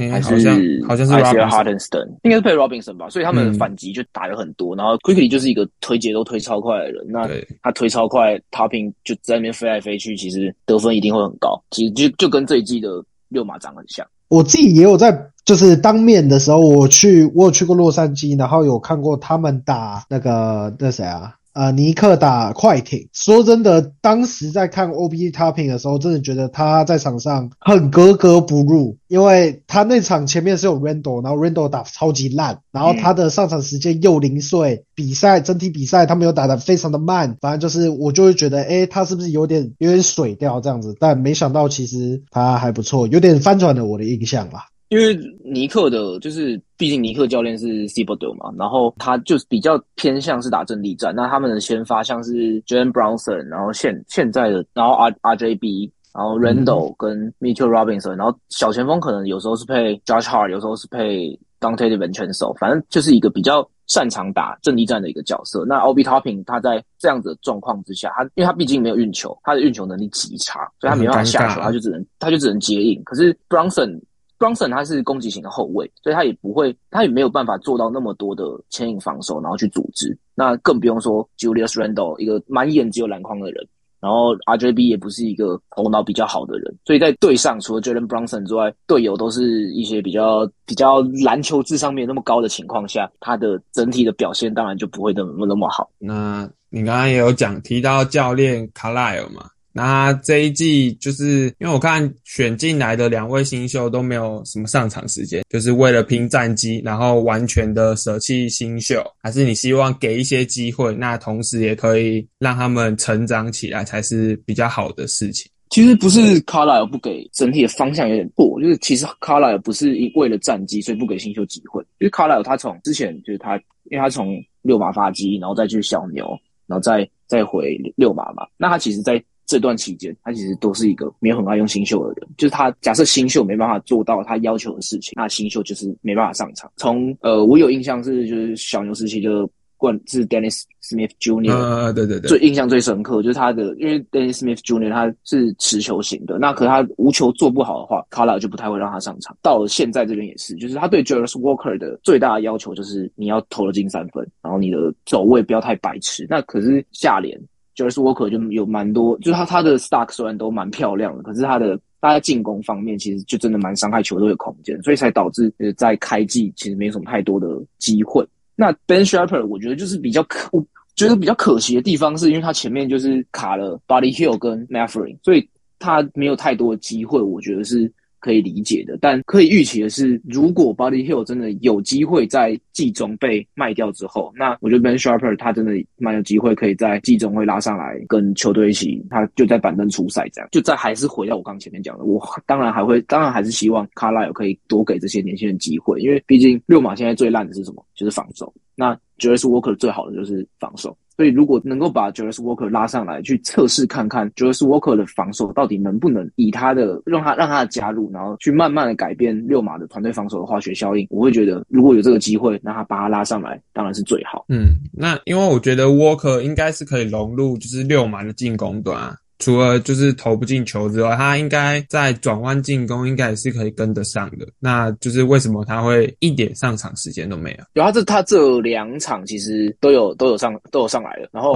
[0.00, 0.56] 嗯，还好像
[0.88, 2.06] 好像是 Robinson。
[2.22, 4.74] 应该是配 Robinson 吧，所以他们反击就打了很多。
[4.74, 7.28] 然后 Quickly 就是一个推节奏推超快的人，那，
[7.62, 11.62] 他推超快，Topping 就在那边飞来飞去，其实得分一定会很高。
[11.70, 12.88] 其实就就跟这一季的
[13.28, 14.06] 六马长很像。
[14.28, 15.12] 我自己也有在，
[15.44, 23.08] 就是当面的时候，我去我有去过洛杉矶，然后有看过他们打那个那谁啊，呃，尼克打快艇。
[23.12, 40.94] 说真的，当时在看 OB Topping 的时候，真的觉得他在场上很格格不入，因为他那场前面是有 Randall，然后 Randall 打超级烂，然后他的上场时间又零碎，比赛整体比赛他们又打得非常的慢，反正就是我就会觉得，诶，他是不是有点有点水掉这样子？
[40.98, 44.66] 但没想到其实他还不错，有点翻转了我的印象啦。
[44.90, 51.14] 因为尼克的，就是毕竟尼克教练是 c b o d o 嘛，然后他就是比较偏向是打阵地战。
[51.14, 65.64] 那他们的先发像是 Jalen Brownson，然后现现在的，然后 R RJB，然后 Randall 跟 Mitchell Robinson，然后小前锋可能有时候是配 Josh Hart，有时候是配 Dante DiVincenzo，反正就是一个比较擅长打阵地战的一个角色。
[65.68, 73.00] 那 OB Topping 他在这样子的状况之下，他因为他毕竟没有运球，他的运球能力极差，所以他没办法下球，他就只能他就只能接应。
[73.04, 74.00] 可是 Brownson
[74.40, 80.16] Bronson 他是攻击型的后卫，所以他也不会，他也没有办法做到那么多的牵引防守，然后去组织。
[80.34, 83.68] 那更不用说 Julius Randle 一个满眼只有篮筐的人，
[84.00, 95.90] 然后 RJB 也不是一个头脑比较好的人，所以在队上除了 Jalen Bronson 之外，队友都是一些比较比较篮球智商没有那么高的情况下，他的整体的表现当然就不会那么那么好。
[95.98, 99.50] 那你刚刚也有讲提到教练卡莱尔嘛？
[99.72, 115.50] 那这一季就是因为我看选进来的两位新秀都没有什么上场时间，就是为了拼战绩，然后完全的舍弃新秀，还是你希望给一些机会，那同时也可以让他们成长起来，才是比较好的事情。
[115.70, 123.54] 其实不是卡莱尔不给整体的方向有点错，就是其实卡莱尔不是因为了战绩所以不给新秀机会，因为卡莱尔他从之前就是他，
[123.84, 136.70] 因为他从六马发迹，然后再去小牛，然后再再回六马嘛，那他其实在这段期间，他其实都是一个没有很爱用新秀的人，就是他假设新秀没办法做到他要求的事情，那新秀就是没办法上场。
[136.76, 141.50] 从呃，我有印象是就是小牛时期就冠是 Dennis Smith Jr.
[141.52, 144.92] 啊，对对对，最印象最深刻就是他的，因为 Dennis Smith Jr.
[144.92, 149.36] 他是持球型的，那可是他无球做不好的话，卡拉就不太会让他上场。
[149.42, 156.26] 到了现在这边也是，就是他对 Jarvis Walker 的最大的要求就是你要投了进三分，然后你的走位不要太白痴。
[156.28, 157.40] 那可是下联
[157.80, 167.46] Jers Walker 就有蛮多，就是他他的 stack 虽然都蛮漂亮的，可是他的他在进攻方面其实就真的蛮伤害球队的空间，所以才导致呃在开季其实没什么太多的
[167.78, 168.26] 机会。
[168.54, 170.62] 那 Ben Sharper 我觉得就是比较可，我
[170.94, 177.90] 觉得比较可惜的地方是因为他前面就是卡了 Body Hill 跟 Matherin，所以他没有太多的机会，我觉得是
[178.20, 178.96] 可以理解的。
[179.00, 190.48] 但可以预期的是，如果 Body Hill 真的有机会在季中被卖掉之后，那我觉得 Ben Sharper 他真的蛮有机会可以在季中会拉上来跟球队一起，他就在板凳出赛这样。
[190.52, 197.84] 就再还是回到我刚前面讲的，我当然还会，当然还是希望卡拉有可以多给这些年轻人机会，因为毕竟六马现在最烂的是什么？
[197.94, 198.52] 就是防守。
[198.74, 214.46] 那 j u l i u Walker 最好的就是防守，所以如果能够把 Julius Walker 拉上来，去测试看看 Julius Walker 的防守到底能不能以他的让他让他的加入，然后去慢慢的改变六马的团队防守的化学效应，我会觉得如果有这个机会，那他把他拉上来，当然是最好。
[214.48, 219.14] 嗯，那因为我觉得 Walker 应该是可以融入就是六马的进攻端。
[219.40, 224.46] 除了就是投不进球之外，他应该在转弯进攻应该也是可以跟得上的。
[224.60, 227.64] 那就是为什么他会一点上场时间都没有？
[227.72, 231.28] 有他这他这两场其实都有都有上都有上来了。
[231.32, 231.52] 然后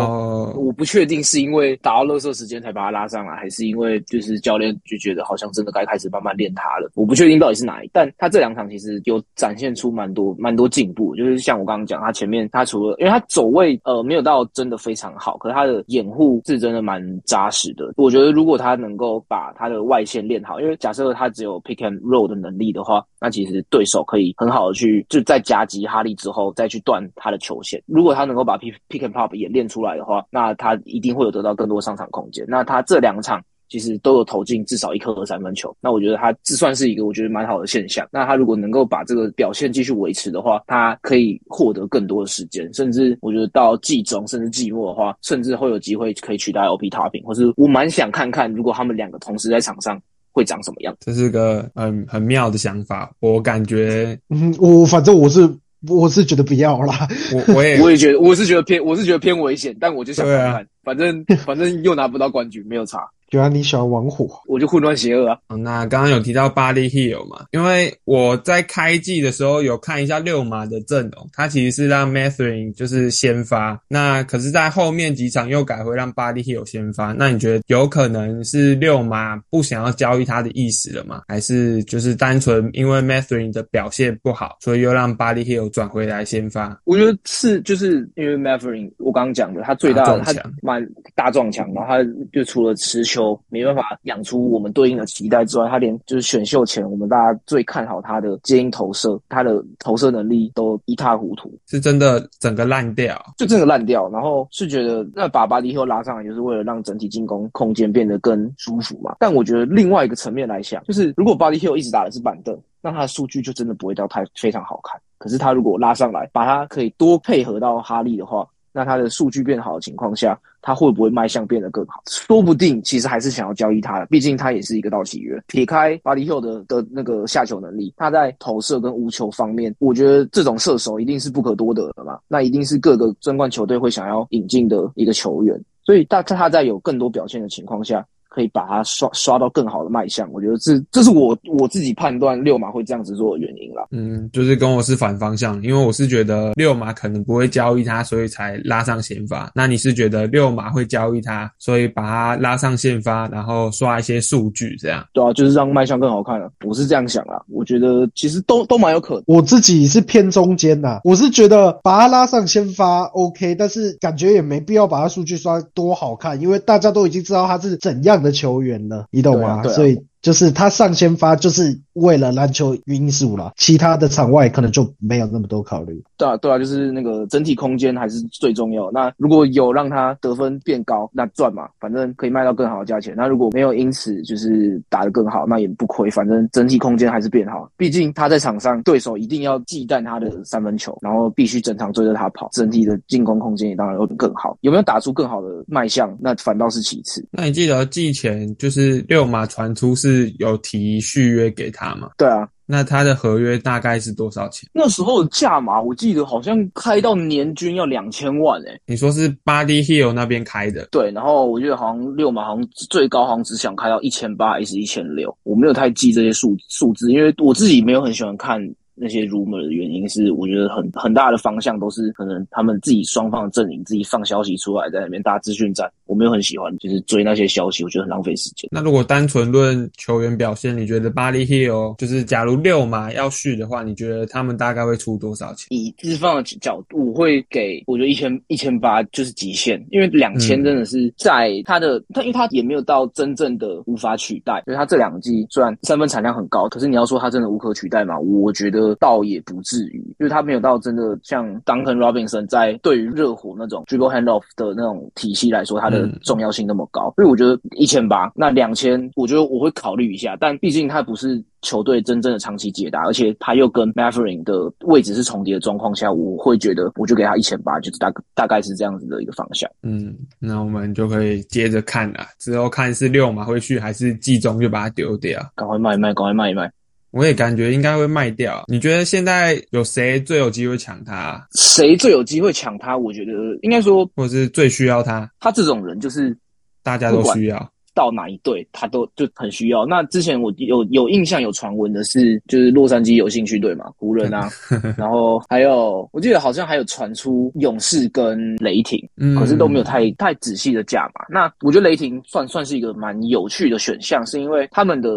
[0.56, 6.90] 我不确定是因为打到热射时间才把他拉上来，还是因为就是教练就觉得好像真的该开始慢慢练他了。
[6.94, 11.14] 我不确定到底是哪一，但他这两场其实有展现出蛮多蛮多进步。
[11.16, 17.73] 就是像我刚刚讲，他前面他除了因为他走位呃没有到真的非常好，可是他的掩护是真的蛮扎实。
[17.96, 27.82] 我觉得如果他能够把他的外线练好，因为假设他只有 pick and roll 的能力的话，那其实对手可以很好的去就在夹击哈利之后再去断他的球线。
[27.86, 32.44] 如果他能够把 pick pick and pop 也练出来的话，那他一定会有得到更多上场空间。
[32.48, 33.42] 那他这两场。
[33.74, 38.06] 其实都有投进至少一颗三分球，那我觉得他这算是一个我觉得蛮好的现象。
[38.12, 50.96] 那他如果能够把这个表现继续维持的话，他可以获得更多的时间，甚至我觉得到季中甚至季末的话，甚至会有机会可以取代 OP Topping，或是我蛮想看看如果他们两个同时在场上会长什么样。
[51.00, 55.52] 这是个很很妙的想法，我感觉，嗯，我反正我是
[55.88, 63.00] 我是觉得不要啦，我我也 我也觉得我是觉得偏我是觉得偏危险，但我就想看看，反正反正又拿不到冠军，没有差。
[63.34, 65.36] 原来你喜欢玩火，我就混乱邪恶啊。
[65.48, 67.46] 那刚刚有提到 Body Hill 嘛？
[67.50, 77.12] 因为我在开季的时候有看一下六马的阵容，他其实是让 Mathering 就是先发，那可是，在后面几场又改回让 Body Hill 先发。
[77.12, 81.22] 那你觉得有可能是六马不想要交易他的意思了吗？
[81.26, 86.80] 还是就是单纯因为 Mathering 的表现不好，所以又让 Body Hill 转回来先发？
[86.84, 91.98] 我觉得是，就是因为 Mathering 我刚刚讲的，他最大的他蛮大撞墙，然后他
[92.32, 93.23] 就除了持球。
[93.48, 104.08] 没办法养出我们对应的期待之外，他连就是选秀前我们大家最看好他的接应投射，他的投射能力都一塌糊涂，是真的整个烂掉，就真的烂掉。
[104.10, 109.16] 然后是觉得那把巴迪后拉上来，就是为了让整体进攻空间变得更舒服嘛。
[109.18, 115.00] 但我觉得另外一个层面来想，就是如果巴迪 Hill 一直打的是板凳，那他的数据就真的不会到太非常好看。
[115.18, 118.46] 可是他如果拉上来，把他可以多配合到哈利的话。
[118.74, 122.02] 那他的数据变好的情况下，他会不会卖相变得更好？
[122.08, 125.40] 说不定其实还是想要交易他的，毕竟他也是一个到期约。
[125.46, 132.18] 撇开巴黎后的的那个下球能力，他在投射跟无球方面，我觉得这种射手一定是不可多得的嘛。
[132.26, 135.56] 那一定是各个争冠球队会想要引进的一个球员。
[135.84, 138.04] 所以，大他在有更多表现的情况下。
[138.34, 143.86] 可以把它刷刷到更好的卖相，我觉得这这是我我自己判断六马会这样子做的原因啦。
[143.92, 149.52] 嗯，就是跟我是反方向，因为我是觉得六马可能不会交易他，所以才拉上先发。
[149.54, 155.06] 那你是觉得六马会交易他，所以把它拉上先发，然后刷一些数据这样？
[155.12, 156.50] 对啊，就是让卖相更好看了。
[156.64, 159.22] 我是这样想啊，我觉得其实都都蛮有可能。
[159.28, 168.23] 我自己是偏中间的，我是觉得把它拉上先发 OK，但是感觉也没必要把它数据刷多好看，因为大家都已经知道它是怎样。
[168.24, 169.62] 的球员了，你懂吗？
[169.64, 176.02] 所以就是他上先发，就是为了篮球因素了，其他的场外可能就没有那么多考虑。
[176.16, 178.90] 对啊，对啊，就是那个整体空间还是最重要。
[178.90, 183.12] 那如果有让他得分变高，那赚嘛，反正可以卖到更好的价钱。
[183.14, 187.68] 那如果没有因此就是打得更好，那也不亏，反正整体空间还是变好。
[187.76, 194.56] 毕竟他在场上，对手一定要忌惮他的三分球，然后必须整场追着他跑，整体的进攻空间也当然会更好。
[194.62, 197.22] 有没有打出更好的卖相，那反倒是其次。
[197.30, 202.10] 那你记得季前就是六马传出是有提续约给他吗？
[202.16, 202.48] 对啊。
[202.66, 204.66] 那他的合约大概是多少钱？
[204.72, 208.80] 那时候的价码我记得好像开到年均要两千万诶。
[208.86, 210.88] 你说是 Body Hill 那边开的？
[210.90, 218.60] 对，然后我觉得好像六马好像最高好像只想开到一千八还是一千六，我没有太记这些数数字，因为我自己没有很喜欢看。
[218.96, 225.90] 那些 rumor 的原因是，我觉得很很大的方向都是可能他们自己双方的阵营自己放消息出来，在那边打资讯战。
[226.06, 228.68] 我没有很喜欢，就是追那些消息，我觉得很浪费时间。
[228.72, 235.66] 那如果单纯论球员表现，你觉得巴黎 Hill 就是假如六马要续的话，你觉得他们大概会出多少钱？
[235.70, 244.62] 以资方的角度，我会给我觉得一千一千八就是极限，因为两千真的是在他的他，因为他也没有到真正的无法取代。
[244.64, 248.18] 所以他这两季虽然三分产量很高，可是你要说他真的无可取代嘛？
[248.18, 248.94] 我觉得。
[249.00, 257.12] 倒也不至于，因为他没有到真的像 Duncan Robinson 在对于热火那种 dribble handoff 的那种体系来说，他的的重要性那么高。
[257.16, 260.36] 所以我觉得一千八，那两千，我觉得我会考虑一下。
[260.40, 269.70] 但毕竟他不是球队真正的长期解答，而且他又跟 Mavericks 的位置是重叠的状况下，我会觉得我就给他一千八，就是大大概是这样子的一个方向。
[269.82, 276.70] 嗯，那我们就可以接着看了，之后看是六马会去还是季中就把它丢掉，赶快卖一卖，赶快卖一卖。
[277.14, 278.64] 我也感觉应该会卖掉。
[278.66, 281.46] 你觉得现在有谁最有机会抢他？
[281.52, 282.98] 谁最有机会抢他？
[282.98, 285.30] 我觉得应该说，或者是最需要他。
[285.38, 286.36] 他这种人就是
[286.82, 289.86] 大家都需要，到哪一队他都就很需要。
[289.86, 294.50] 那之前我有有印象有传闻的是，就是洛杉矶有兴趣队嘛，湖人啊，
[294.98, 299.00] 然后还有我记得好像还有传出勇士跟雷霆，
[299.38, 301.24] 可是都没有太太仔细的价嘛。
[301.28, 305.10] 那我觉得雷霆算算是一个蛮有趣的选项，是因为他们的。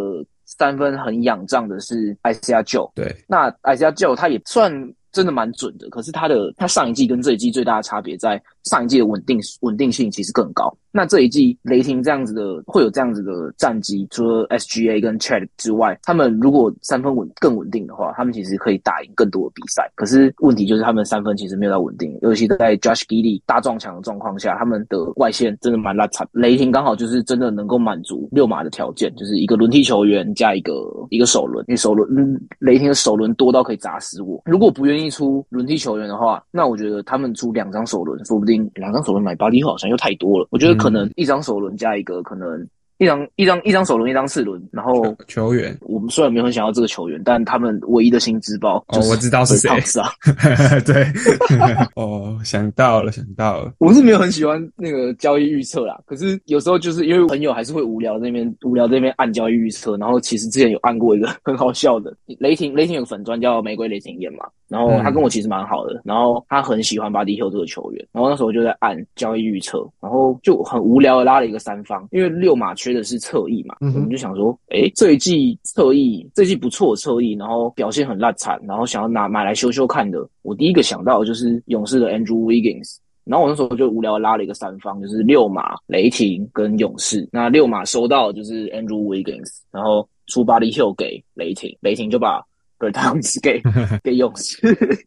[0.58, 4.72] 三分很仰仗的是艾斯亚旧，对，那艾斯亚旧他也算
[5.12, 10.76] 真的蛮准的，可是他的他上一季跟这一季最大的差别在上一季的稳定稳定性其实更高。
[10.98, 19.88] 那这一季雷霆这样子的会有这样子的战绩，除了 SGA 跟 Chad 之外，他们如果三分稳更稳定的话，他们其实可以打赢更多的比赛。
[19.94, 26.28] 可是问题就是他们三分其实没有到稳定，尤其在 Josh Giddey 大撞墙的状况下，他们的外线真的蛮拉惨。
[26.32, 30.74] 雷霆刚好就是真的能够满足六码的条件，就是一个轮替球员加一个
[31.12, 34.42] 一个首轮，因为首轮嗯雷霆的首轮多到可以砸死我。
[34.48, 40.48] 如果不愿意出轮替球员的话，那我觉得他们出两张首轮，说不定两张首轮买巴蒂好像又太多了。
[40.50, 40.87] 我觉得可。
[40.88, 42.68] 可能一张首轮加一个，可能
[42.98, 50.10] 一张一张一张首轮，一张次轮，然后球员，我们虽然没有很想要这个球员，但他们唯一的薪资包，哦，我知道是谁啊？
[50.84, 51.06] 对，
[51.96, 64.46] 哦，想到了，想到了，我是没有很喜欢那个交易预测啦，可是有时候就是因为朋友还是会无聊那边无聊这边按交易预测，然后其实之前有按过一个很好笑的，雷霆雷霆有个粉砖叫玫瑰雷霆眼嘛。
[64.68, 92.44] 然后他跟我其实蛮好的，然后他很喜欢巴蒂休这个球员，然后那时候就在按交易预测，然后就很无聊的拉了一个三方，因为六马缺的是侧翼嘛，我们就想说，哎，这一季侧翼这一季不错侧翼，然后表现很烂惨，然后想要拿买来修修看的，我第一个想到的就是勇士的 Andrew Wiggins，然后我那时候就无聊拉了一个三方，就是六马雷霆跟勇士，那六马收到就是 Andrew Wiggins，然后出巴蒂休给雷霆，雷霆就把。
[92.80, 93.62] 对， 他们是给
[94.04, 94.58] 给勇士，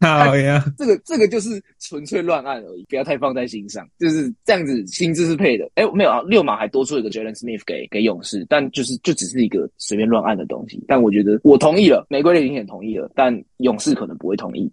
[0.01, 5.71] 好呀， 这个这个就是纯粹乱按而已，不要太放在心上，就是这样子，薪资是配的。
[5.75, 10.83] 哎，没有啊，六马还多出一个 Jalen Smith 给给勇士，但就是就只是一个随便乱按的东西。
[10.89, 14.71] 但我觉得我同意了，玫瑰已经也同意了，但勇士可能不会同意。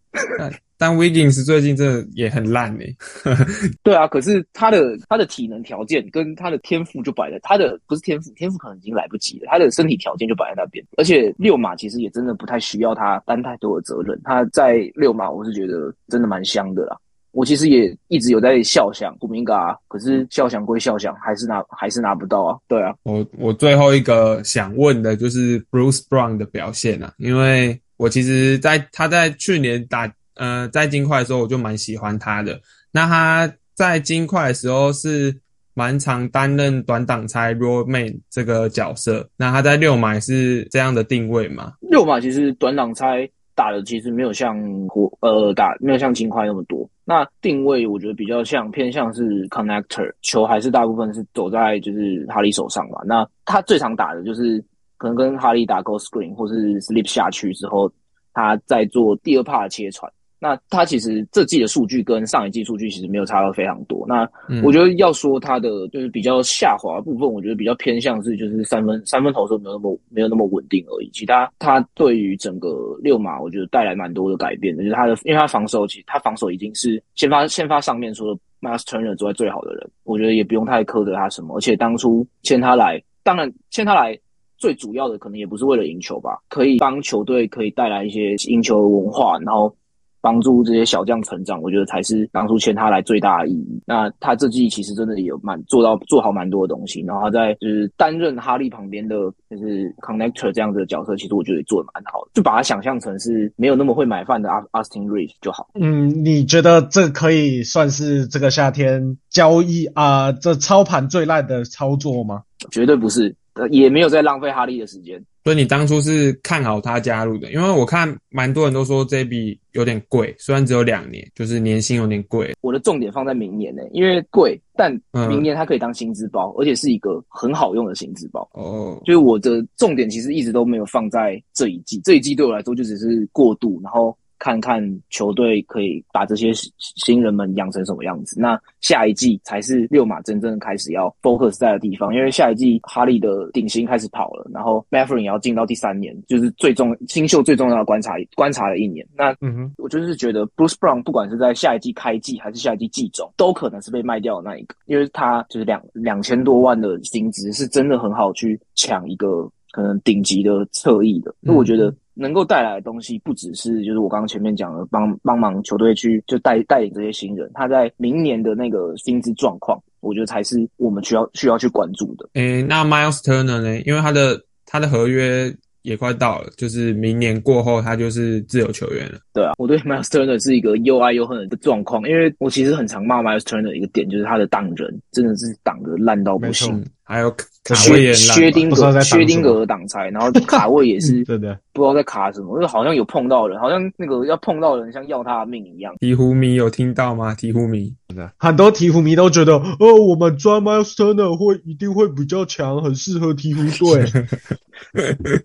[0.78, 2.96] 但 Wiggins 最近真的也很烂诶。
[3.82, 9.48] 对啊，可是他的他的体能条件跟他的天赋就摆在他的不是天赋，天赋可能已经来不及了。
[9.50, 14.20] 他的身体条件就摆在那边，而且六马其实也真的不太需要他担太多的责任。
[14.24, 16.96] 他在六马，我是觉得真的蛮香的啦。
[17.32, 22.58] 我其实也一直有在笑想古明嘎，可是笑想归笑想，还是拿还是拿不到啊。
[22.68, 30.12] 对啊，我我最后一个想问的就是 Bruce Brown 的表现啊，因为我其实在他在去年打。
[30.38, 32.60] 呃，在金块的时候我就蛮喜欢他的。
[32.92, 35.36] 那他在金块的时候是
[35.74, 39.30] 蛮常担任短挡拆 roll man 这个角色。
[39.38, 41.74] 那他在六马是这样的定位吗？
[41.82, 46.90] 六马其实短挡拆打的其实没有像国呃打没有像金块那么多。
[47.06, 53.00] 那定位我觉得比较像偏向是 connector，球还是大部分是走在就是哈利手上嘛。
[53.06, 54.64] 那他最常打的就是
[54.98, 57.92] 可能跟哈利打 go screen 或是 slip 下去之后，
[58.34, 60.12] 他在做第二 part 切传。
[60.40, 64.06] 那他其实这季的数据跟上一季数据其实没有差到非常多。
[64.08, 64.30] 那
[64.64, 71.10] 我觉得要说他的就是比较下滑部分，我觉得比较偏向是就是三分三分投射没有那么没有那么稳定而已。
[71.12, 74.84] 其他他对于整个六马，我觉得带来蛮多的改变的。
[74.84, 81.58] 就是他的，因为他防守其实他防守已经是先发先发上面除了 Master Turner 之外最好的人，我觉得也不用太苛责他什么。
[81.58, 84.16] 而且当初签他来，当然签他来
[84.60, 89.76] 最主要的可能也不是为了赢球吧，可以帮球队可以带来一些赢球文化，然后。
[90.22, 93.82] 帮助这些小将成长，我觉得才是当初签他来最大的意义。
[93.86, 99.16] 那他这季其实真的有蛮做到做好蛮多的东西，然后他在就是担任哈利旁边的
[99.50, 102.32] 就是 connector 这样子的角色，其实我觉得也做的蛮好的。
[102.34, 105.70] 就把他想象成是没有那么会买饭的阿 Austin Reeves 就好。
[105.76, 112.44] 嗯，你觉得这可以算是这个夏天交易啊这操盘最烂的操作吗？
[112.72, 113.36] 绝对不是，
[113.70, 115.22] 也没有在浪费哈利的时间。
[115.44, 122.52] 所以你当初是看好他加入的，因为我看蛮多人都说这笔有点贵，虽然只有两年，就是年薪有点贵。
[122.60, 124.92] 我的重点放在明年呢，因为贵，但
[125.30, 128.46] 明年它可以当薪资包，而且是一个很好用的薪资包。
[128.52, 138.40] 哦，就是我的重点其实一直都没有放在这一季，这一季对我来说就只是过渡，然后看看球队可以把这些新人们养成什么样子。
[138.40, 149.06] 那下一季才是六马真正开始要 focus 在的地方，因为下一季哈利的顶薪开始跑了，然后 m a f r i n 也要进到第三年，就是最重新秀最重要的观察观察了一年。
[149.16, 161.34] 那嗯哼，我就是觉得 Bruce Brown 不管是在下一季开季还是下一季季中，都可能是被卖掉的那一个，因为他就是两两千多万的薪资，是真的很好去抢一个可能顶级的侧翼的。
[161.40, 172.28] 那我觉得能够带来的东西，不只是就是我刚刚前面讲的帮帮忙球队去就带带领这些新人，他在明年的那个薪资状况，我觉得才是我们需要需要去关注的。
[172.34, 173.80] 诶，那 Miles Turner 呢？
[173.82, 175.54] 因为他的他的合约
[175.84, 179.20] 也快到了，就是明年过后他就是自由球员了。
[179.34, 187.34] 对啊，我对 Miles Turner 是一个又爱又恨的状况，因为我其实很常骂 Miles Turner 的一个点，就是他的挡人真的是挡的烂到不行嗯，，还有
[187.76, 191.60] 薛薛丁格薛丁格的挡拆，然后卡位也是 对的。
[191.74, 195.94] 不知道在卡什么，因为好像有碰到人，好像那个要碰到人像要他的命一样。
[196.00, 197.36] 鹈鹕迷有听到吗？
[197.36, 197.94] 鹈鹕迷，
[198.38, 204.28] 很多鹈鹕迷都觉得，哦，我们抓 Miles Turner 会一定会比较强，很适合鹈鹕队。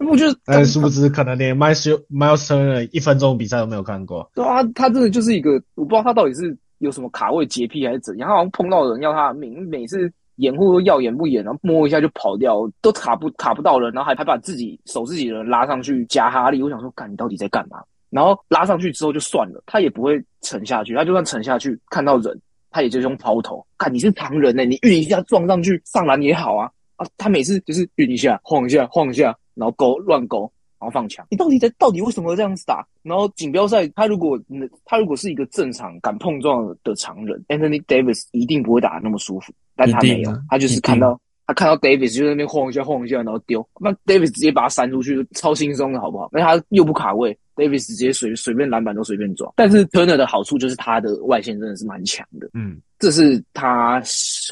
[0.08, 4.30] 我觉得，但殊不知，可能连 Miles Miles Turner 一分钟比赛都没有看过。
[4.34, 16.62] 对啊，他真的就是一个，我不知道他到底是有什么卡位洁癖还是怎样，他好像碰到人要他的命，每次掩护都耀眼不眼，然后摸一下就跑掉，都卡不卡不到人，然后还还把自己守自己的人拉上去加哈利。
[16.62, 17.82] 我想说，干你到底在干嘛？
[18.10, 22.38] 然后拉上去之后就算了，他也不会沉下去，他就算沉下去看到人，
[22.70, 23.64] 他也就是用抛投。
[23.78, 27.06] 看你是常人呢、你运一下撞上去上篮也好啊啊！
[27.16, 30.50] 他每次就是运一下晃一下晃一下，然后勾乱勾。
[30.82, 32.84] 然后放枪，你到底在到底为什么这样子打？
[33.04, 46.28] 然后锦标赛，他如果嗯他如果是一个正常敢碰撞的常人，Anthony Davis 一定不会打得那么舒服，但他没有啊，他就是看到他看到 Davis 就在那边晃一下晃一下，然后丢，那 Davis 直接把他扇出去，超轻松的好不好？
[46.32, 49.52] 那他又不卡位，Davis 直接随随便篮板都随便抓。
[49.54, 54.00] 但是 Turner 的好处就是他的外线真的是蛮强的，嗯，这是他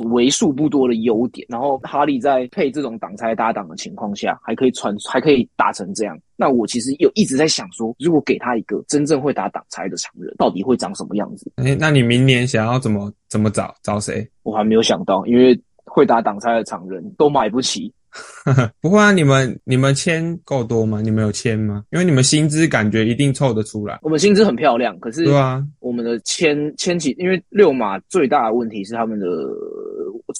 [0.07, 1.47] 为数不多的优点。
[1.49, 6.19] 然后哈利在配这种挡拆搭档的情况下，还可以传，还可以打成这样。
[6.35, 11.49] 那我其实有一直在想说，如果给他一个真正会打挡拆的常人，到底会长什么样子？
[11.59, 14.29] 诶，那你明年想要怎么怎么找找谁？
[14.43, 17.93] 我还没有想到，因为会打挡拆的常人都买不起。
[18.81, 21.01] 不会啊，你们你们签够多吗？
[21.01, 21.85] 你们有签吗？
[21.91, 29.27] 因为你们薪资感觉一定凑得出来，我们薪资很漂亮，可是对啊，我们的签签起，因为六马最大的问题是他们的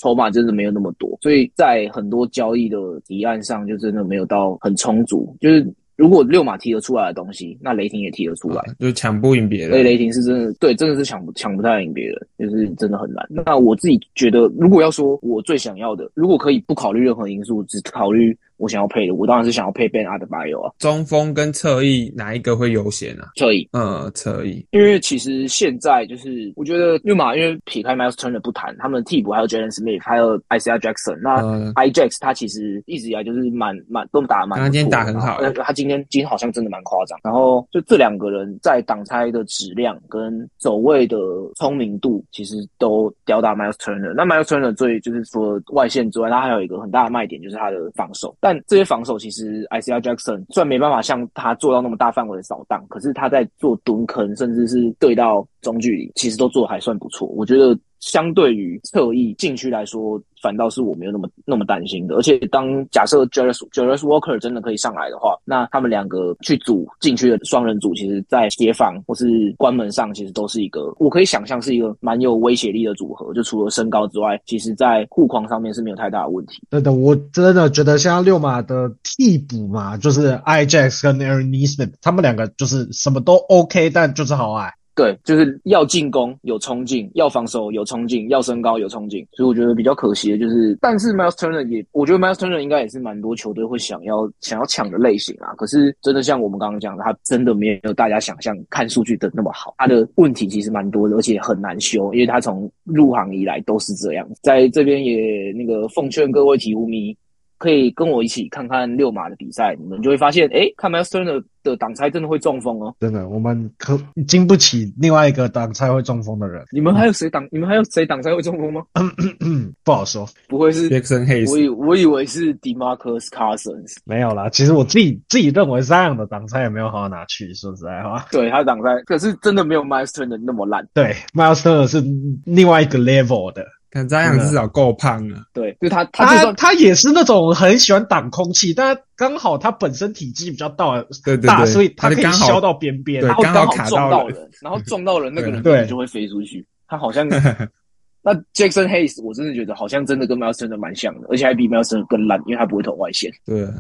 [0.01, 5.37] 筹码真的没有那么多，所以在很多交易的提案上就真的没有到很充足。
[5.41, 5.67] 就是
[6.01, 8.65] 如果六马踢得出来的东西，那雷霆也踢得出来。
[8.79, 9.69] 就抢不赢别人。
[9.69, 13.23] 所以雷霆是真的对，真的是抢不抢不太赢别人，就是真的很难。
[13.29, 23.31] 那我自己觉得，如果要说我最想要的，如果可以不考虑任何因素，只考虑我想要配的，我当然是想要配 Ben Adebayo 啊，中锋跟侧翼哪一个会优先啊？
[23.37, 24.65] 侧翼呃，侧翼。
[24.71, 37.19] 因为其实现在就是，我觉得六马因为撇开 Miles Turner 不谈，他们的替补还有 Jalen Smith，还有 Isaiah Jackson，那呃 IJax 他其实一直以来就是蛮蛮都打得蛮他今天打很好他今天今天好像真的蛮夸张。
[37.23, 41.17] 然后就这两个人在挡拆的质量跟走位的
[41.57, 44.13] 聪明度，其实都吊打 Miles Turner。
[44.15, 57.29] 那 Miles Turner 最就是除了外线之外，他还有一个很大的卖点就是他的防守，但但这些防守其实，I C L Jackson 虽然没办法像他做到那么大范围的扫荡，可是他在做蹲坑，甚至是对到中距离，其实都做的还算不错。
[57.29, 62.15] 我觉得相对于侧翼禁区来说，反倒是我没有那么那么担心的。
[62.17, 73.33] 而且当假设 Jarvis Jarvis Walker 真的可以上来的话，那他们两个去组禁区的双人组，其实在协防或是关门上，其实都是一个我可以想象是一个蛮有威胁力的组合。
[73.35, 76.63] 就除了身高之外，其实在护框上面是没有太大的问题。
[76.71, 84.73] 真的，我真的觉得像六马的替补嘛，就是 IJax 跟 Aaron Nesmith，他们两个就是什么都 OK，但就是好矮。
[85.01, 95.55] 对，就是要进攻有冲劲，要防守有冲劲，要身高有冲劲，所以我觉得比较可惜的就是，但是 Miles Turner 也，我觉得 Miles Turner 应该也是蛮多球队会想要想要抢的类型啊。
[95.57, 104.29] 可是真的像我们刚刚讲的，他真的没有大家想象看数据的那么好，他的问题其实蛮多的，而且很难修，因为他从入行以来都是这样。
[104.43, 107.17] 在这边也那个奉劝各位体育迷。
[107.61, 112.95] 可以跟我一起看看六马的比赛，你们就会发现，诶，看 Miles Turner 的挡拆真的会中风哦。
[112.99, 117.47] 真的，我们可经不起另外一个挡拆会中风的人，你们还有谁挡？
[117.53, 118.83] 你们还有谁挡拆会中风吗？
[119.85, 120.27] 不好说。
[120.49, 128.25] 不会是 Jackson Hayes 我以我以为是 Demarcus Cousins，没有啦，其实我自己自己认为这样的挡拆也没有好好拿去，说实在话。
[128.33, 130.89] 对他挡拆，可是真的没有 Miles Turner 那么烂。
[130.95, 132.03] 对，Miles Turner 是
[132.47, 133.67] 另外一个 level 的。
[133.91, 135.43] 看这样至少够胖了。
[135.53, 143.29] 对，就他他就他算他也是那种很喜欢挡空气，但他刚好他本身体积比较大，对对大，对，所以他可以削到边边对。
[143.29, 146.65] 他会刚好好撞卡到人，然后撞到人，那个人对可能就会飞出去。
[146.87, 147.29] 他好像
[148.23, 153.33] 那 Jackson Hayes，我真的觉得好像真的跟 Miles Turner 蛮像的，而且还比 Miles Turner 更烂，因为他不会投外线。
[153.47, 153.73] 对啊，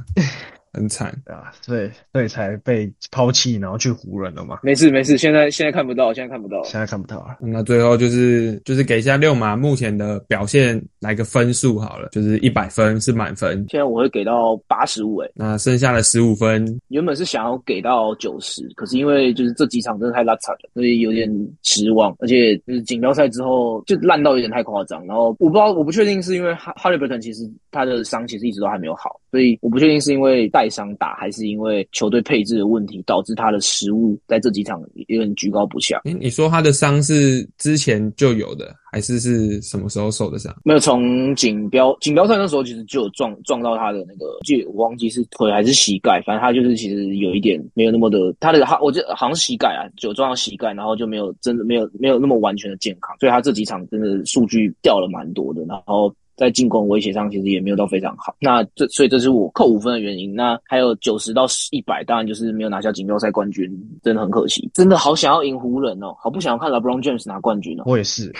[0.72, 1.08] 很惨。
[1.26, 4.58] 啊，所以所以才被抛弃，然后去湖人了嘛。
[4.62, 6.62] 没事没事，现在现在看不到，现在看不到。
[6.64, 7.36] 现在看不到了。
[7.40, 21.28] 那最后就是就是给一下六马目前的表现来个分数好了，就是一百分是满分，现在我会给到八十五，哎，那剩下的十五分原本是想要给到九十，可是因为就是这几场真的太拉惨了，所以有点
[21.62, 22.14] 失望。
[22.18, 25.04] 而且就是锦标赛之后就烂到有点太夸张。
[25.06, 36.02] 然后我不知道，我不确定是因为哈哈利伯顿其实他的伤其实一直都还没有好，所以我不确定是因为带伤打，还是因为球队配置的问题导致他的失误在这几场有点居高不下。
[36.04, 40.54] 诶，你说他的伤是之前就有的，还是是什么时候受的伤？
[40.62, 56.14] 没有从锦标锦标赛那时候其实就有撞撞到他的那个，就我忘记是腿还是膝盖，反正他就是其实有一点没有那么的他的他我记得好像是膝盖啊，就撞到膝盖，然后就没有真的没有没有那么完全的健康，所以他这几场真的数据掉了蛮多的，然后。
[56.40, 58.34] 在进攻威胁上，其实也没有到非常好。
[58.40, 60.34] 那这所以这是我扣五分的原因。
[60.34, 63.70] 那还有九十到一百，当然就是没有拿下锦标赛冠军，
[64.02, 64.70] 真的很可惜。
[64.72, 67.82] 真的好想要赢湖人哦，好不想要看 LeBron James 拿冠军哦。
[67.84, 68.32] 我也是，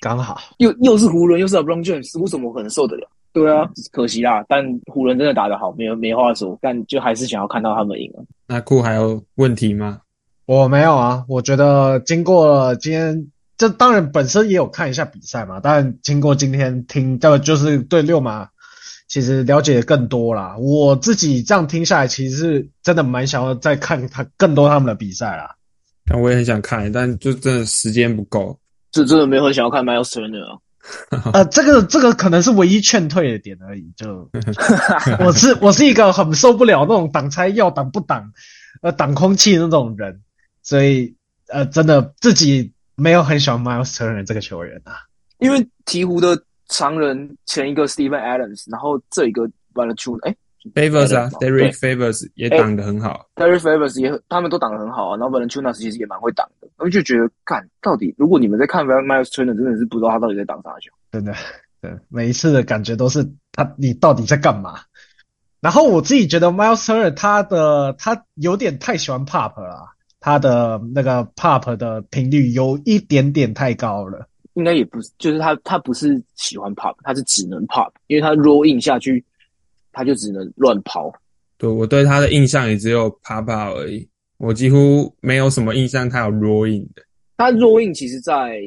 [0.00, 0.40] 刚好。
[0.58, 3.08] 又又是湖人，又是 LeBron James，我怎么可能受得了？
[3.32, 4.44] 对啊，可惜啦。
[4.48, 6.58] 但湖人真的打得好，没有没话说。
[6.60, 8.18] 但就还是想要看到他们赢啊。
[8.48, 10.00] 那库还有问题吗？
[10.46, 13.24] 我没有啊，我觉得经过今天。
[13.56, 18.48] 这当然本身也有看一下比赛嘛，但经过今天听，这就是对六马
[19.06, 20.56] 其实了解更多啦。
[20.58, 25.54] 我自己这样听下来，其实是真的蛮想要再看他更多他们的比赛啦。
[26.04, 28.58] 但我也很想看，但就真的时间不够。
[28.90, 30.58] 这真的没有很想要看 Miles Turner 啊。
[31.32, 33.92] 呃，这个这个可能是唯一劝退的点而已。
[33.96, 34.28] 就
[35.24, 38.32] 我是我是一个很受不了那种挡拆要挡不挡，
[38.82, 40.20] 呃挡空气那种人，
[40.62, 41.14] 所以
[41.46, 42.73] 呃真的自己。
[42.96, 44.96] 没有很喜欢 Miles Turner 这个球员啊，
[45.38, 50.36] 因为鹈鹕的常人前一个 Steven Adams，然后这一个 Valanciunas，哎
[50.74, 61.34] ，Favors 啊，Derek Favors 也挡得很好，Derek Favors 也他们都挡得很好啊，然后 Valanciunas 其实也蛮会挡的，我就觉得，看到底如果你们在看 Miles Turner，真的是不知道他到底在挡啥球，真的，
[61.80, 64.80] 对，每一次的感觉都是他你到底在干嘛？
[65.60, 69.93] 然后我自己觉得 Miles Turner 他的他有点太喜欢 Pop 了。
[70.24, 79.22] 他的那个 pop 的频率有一点点太高了，应该也不是，就是他他不是喜欢 pop，他是只能 pop，因为他 roll in 下去，
[79.92, 81.12] 他就只能乱跑。
[81.58, 84.08] 对我对他的印象也只有 pop 而已，
[84.38, 87.02] 我几乎没有什么印象他有 roll in 的。
[87.36, 88.62] 他 roll in 其实在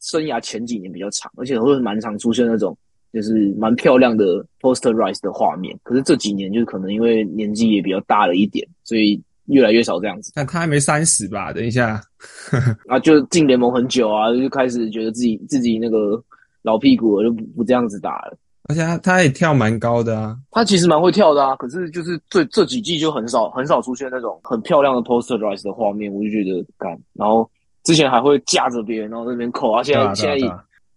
[0.00, 2.76] 生涯前几年比较长，而且会蛮常出现那种
[3.14, 5.74] 就是蛮漂亮的 poster rise 的画面。
[5.82, 9.18] 可是这几年就是可能因为年纪也比较大了一点，所以。
[9.48, 11.52] 越来越少这样子，但他还没三十吧？
[11.52, 12.00] 等一下，
[12.88, 16.22] 啊，就进联盟很久啊，就开始觉得自己自己那个
[16.62, 18.36] 老屁股了，就不不这样子打了。
[18.68, 26.90] 而且他他也跳蛮高的啊，他其实蛮会跳的啊，可是就是这这几季就很少很少出现那种很漂亮的 poster rise 的画面，我就觉得干。
[27.14, 27.48] 然后
[27.84, 30.38] 之前还会架着别人，然后那边扣啊，现在现在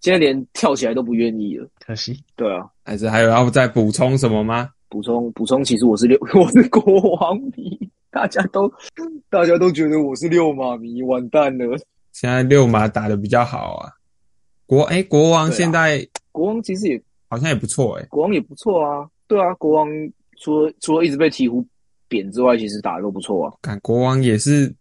[0.01, 2.19] 现在连跳起来都不愿意了，可惜。
[2.35, 4.67] 对啊，还是还有要再补充什么吗？
[4.89, 6.83] 补充补充，其实我是六， 我是国
[7.15, 7.79] 王迷。
[8.13, 8.69] 大家都
[9.29, 11.77] 大家都觉得我是六马迷，完蛋了。
[12.11, 13.89] 现在六马打的比较好啊。
[14.65, 19.07] 国哎，国王现在国王其实也好像也不错哎，国王也不错啊。
[19.27, 19.87] 对啊，国王
[20.41, 21.65] 除了除了一直被鹈鹕
[22.09, 23.53] 扁之外，其实打的都不错啊。
[23.61, 24.73] 看国王也是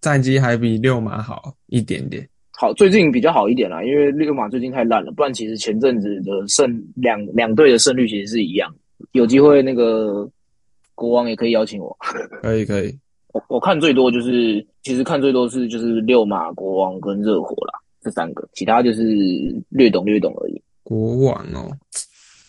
[0.00, 2.24] 战绩还比六马好一点点。
[2.52, 5.10] 好，最近比较好一点啦，因为六马最近太烂了。
[5.10, 8.72] 不然其实前阵子的胜两两队的胜率其实是一样，
[9.10, 10.30] 有机会那个。
[11.00, 11.96] 国王也可以邀请我，
[12.42, 12.94] 可以可以。
[13.32, 19.02] 我我看最多就是，其实看最多是就是六马、国王跟热火啦，这三个，其他就是
[19.70, 20.62] 略懂略懂而已。
[20.82, 21.72] 国王哦，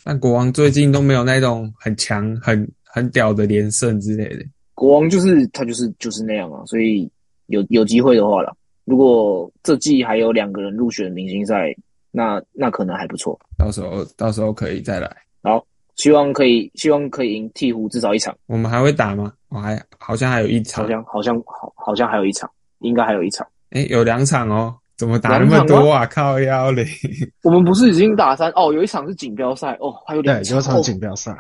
[0.04, 4.44] 但国王最近都没有那种很强、很很屌的连胜之类的。
[4.74, 7.10] 国王就是他就是就是那样啊，所以
[7.46, 11.74] 有有机会的话啦，如果这季还有两个人入选明星赛，
[12.12, 13.40] 那那可能还不错。
[13.58, 15.10] 到时候到时候可以再来。
[15.42, 15.66] 好。
[16.02, 18.36] 希望可以，希望可以赢鹈鹕至少一场。
[18.48, 19.32] 我们还会打吗？
[19.50, 22.50] 我还好像还有一场，好像好像好好像还有一场，
[22.80, 23.46] 应该还有一场。
[23.70, 26.04] 哎，有两场哦，怎么打那么多啊？
[26.08, 26.84] 靠腰嘞！
[27.44, 28.74] 我们不是已经打三哦？
[28.74, 30.56] 有一场是锦标赛哦，还有两场。
[30.56, 31.32] 有场锦标赛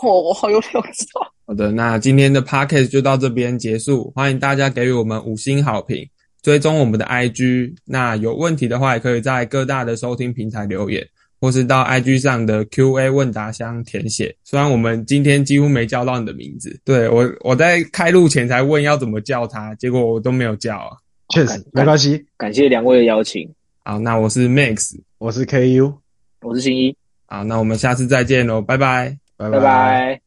[0.00, 1.22] 哦，我好有两场。
[1.44, 4.12] 好的，那今天的 podcast 就到这边结束。
[4.14, 6.08] 欢迎大家给予我们五星好评，
[6.42, 7.74] 追踪我们的 IG。
[7.84, 11.04] 那有问题的话，也可以在各大的收听平台留言。
[11.46, 14.34] 或是到 IG 上的 Q&A 问答箱填写。
[14.42, 20.90] 虽然我们今天几乎没叫到你的名字，对我我在开录前才问要怎么叫他，结果我都没有叫啊。
[21.28, 22.26] 确实没关系。
[22.36, 23.48] 感谢两位的邀请。
[23.84, 25.94] 好，那我是 Max，我是 KU，
[26.40, 26.96] 我是新一。
[27.26, 30.25] 好，那我们下次再见喽，拜拜，拜拜。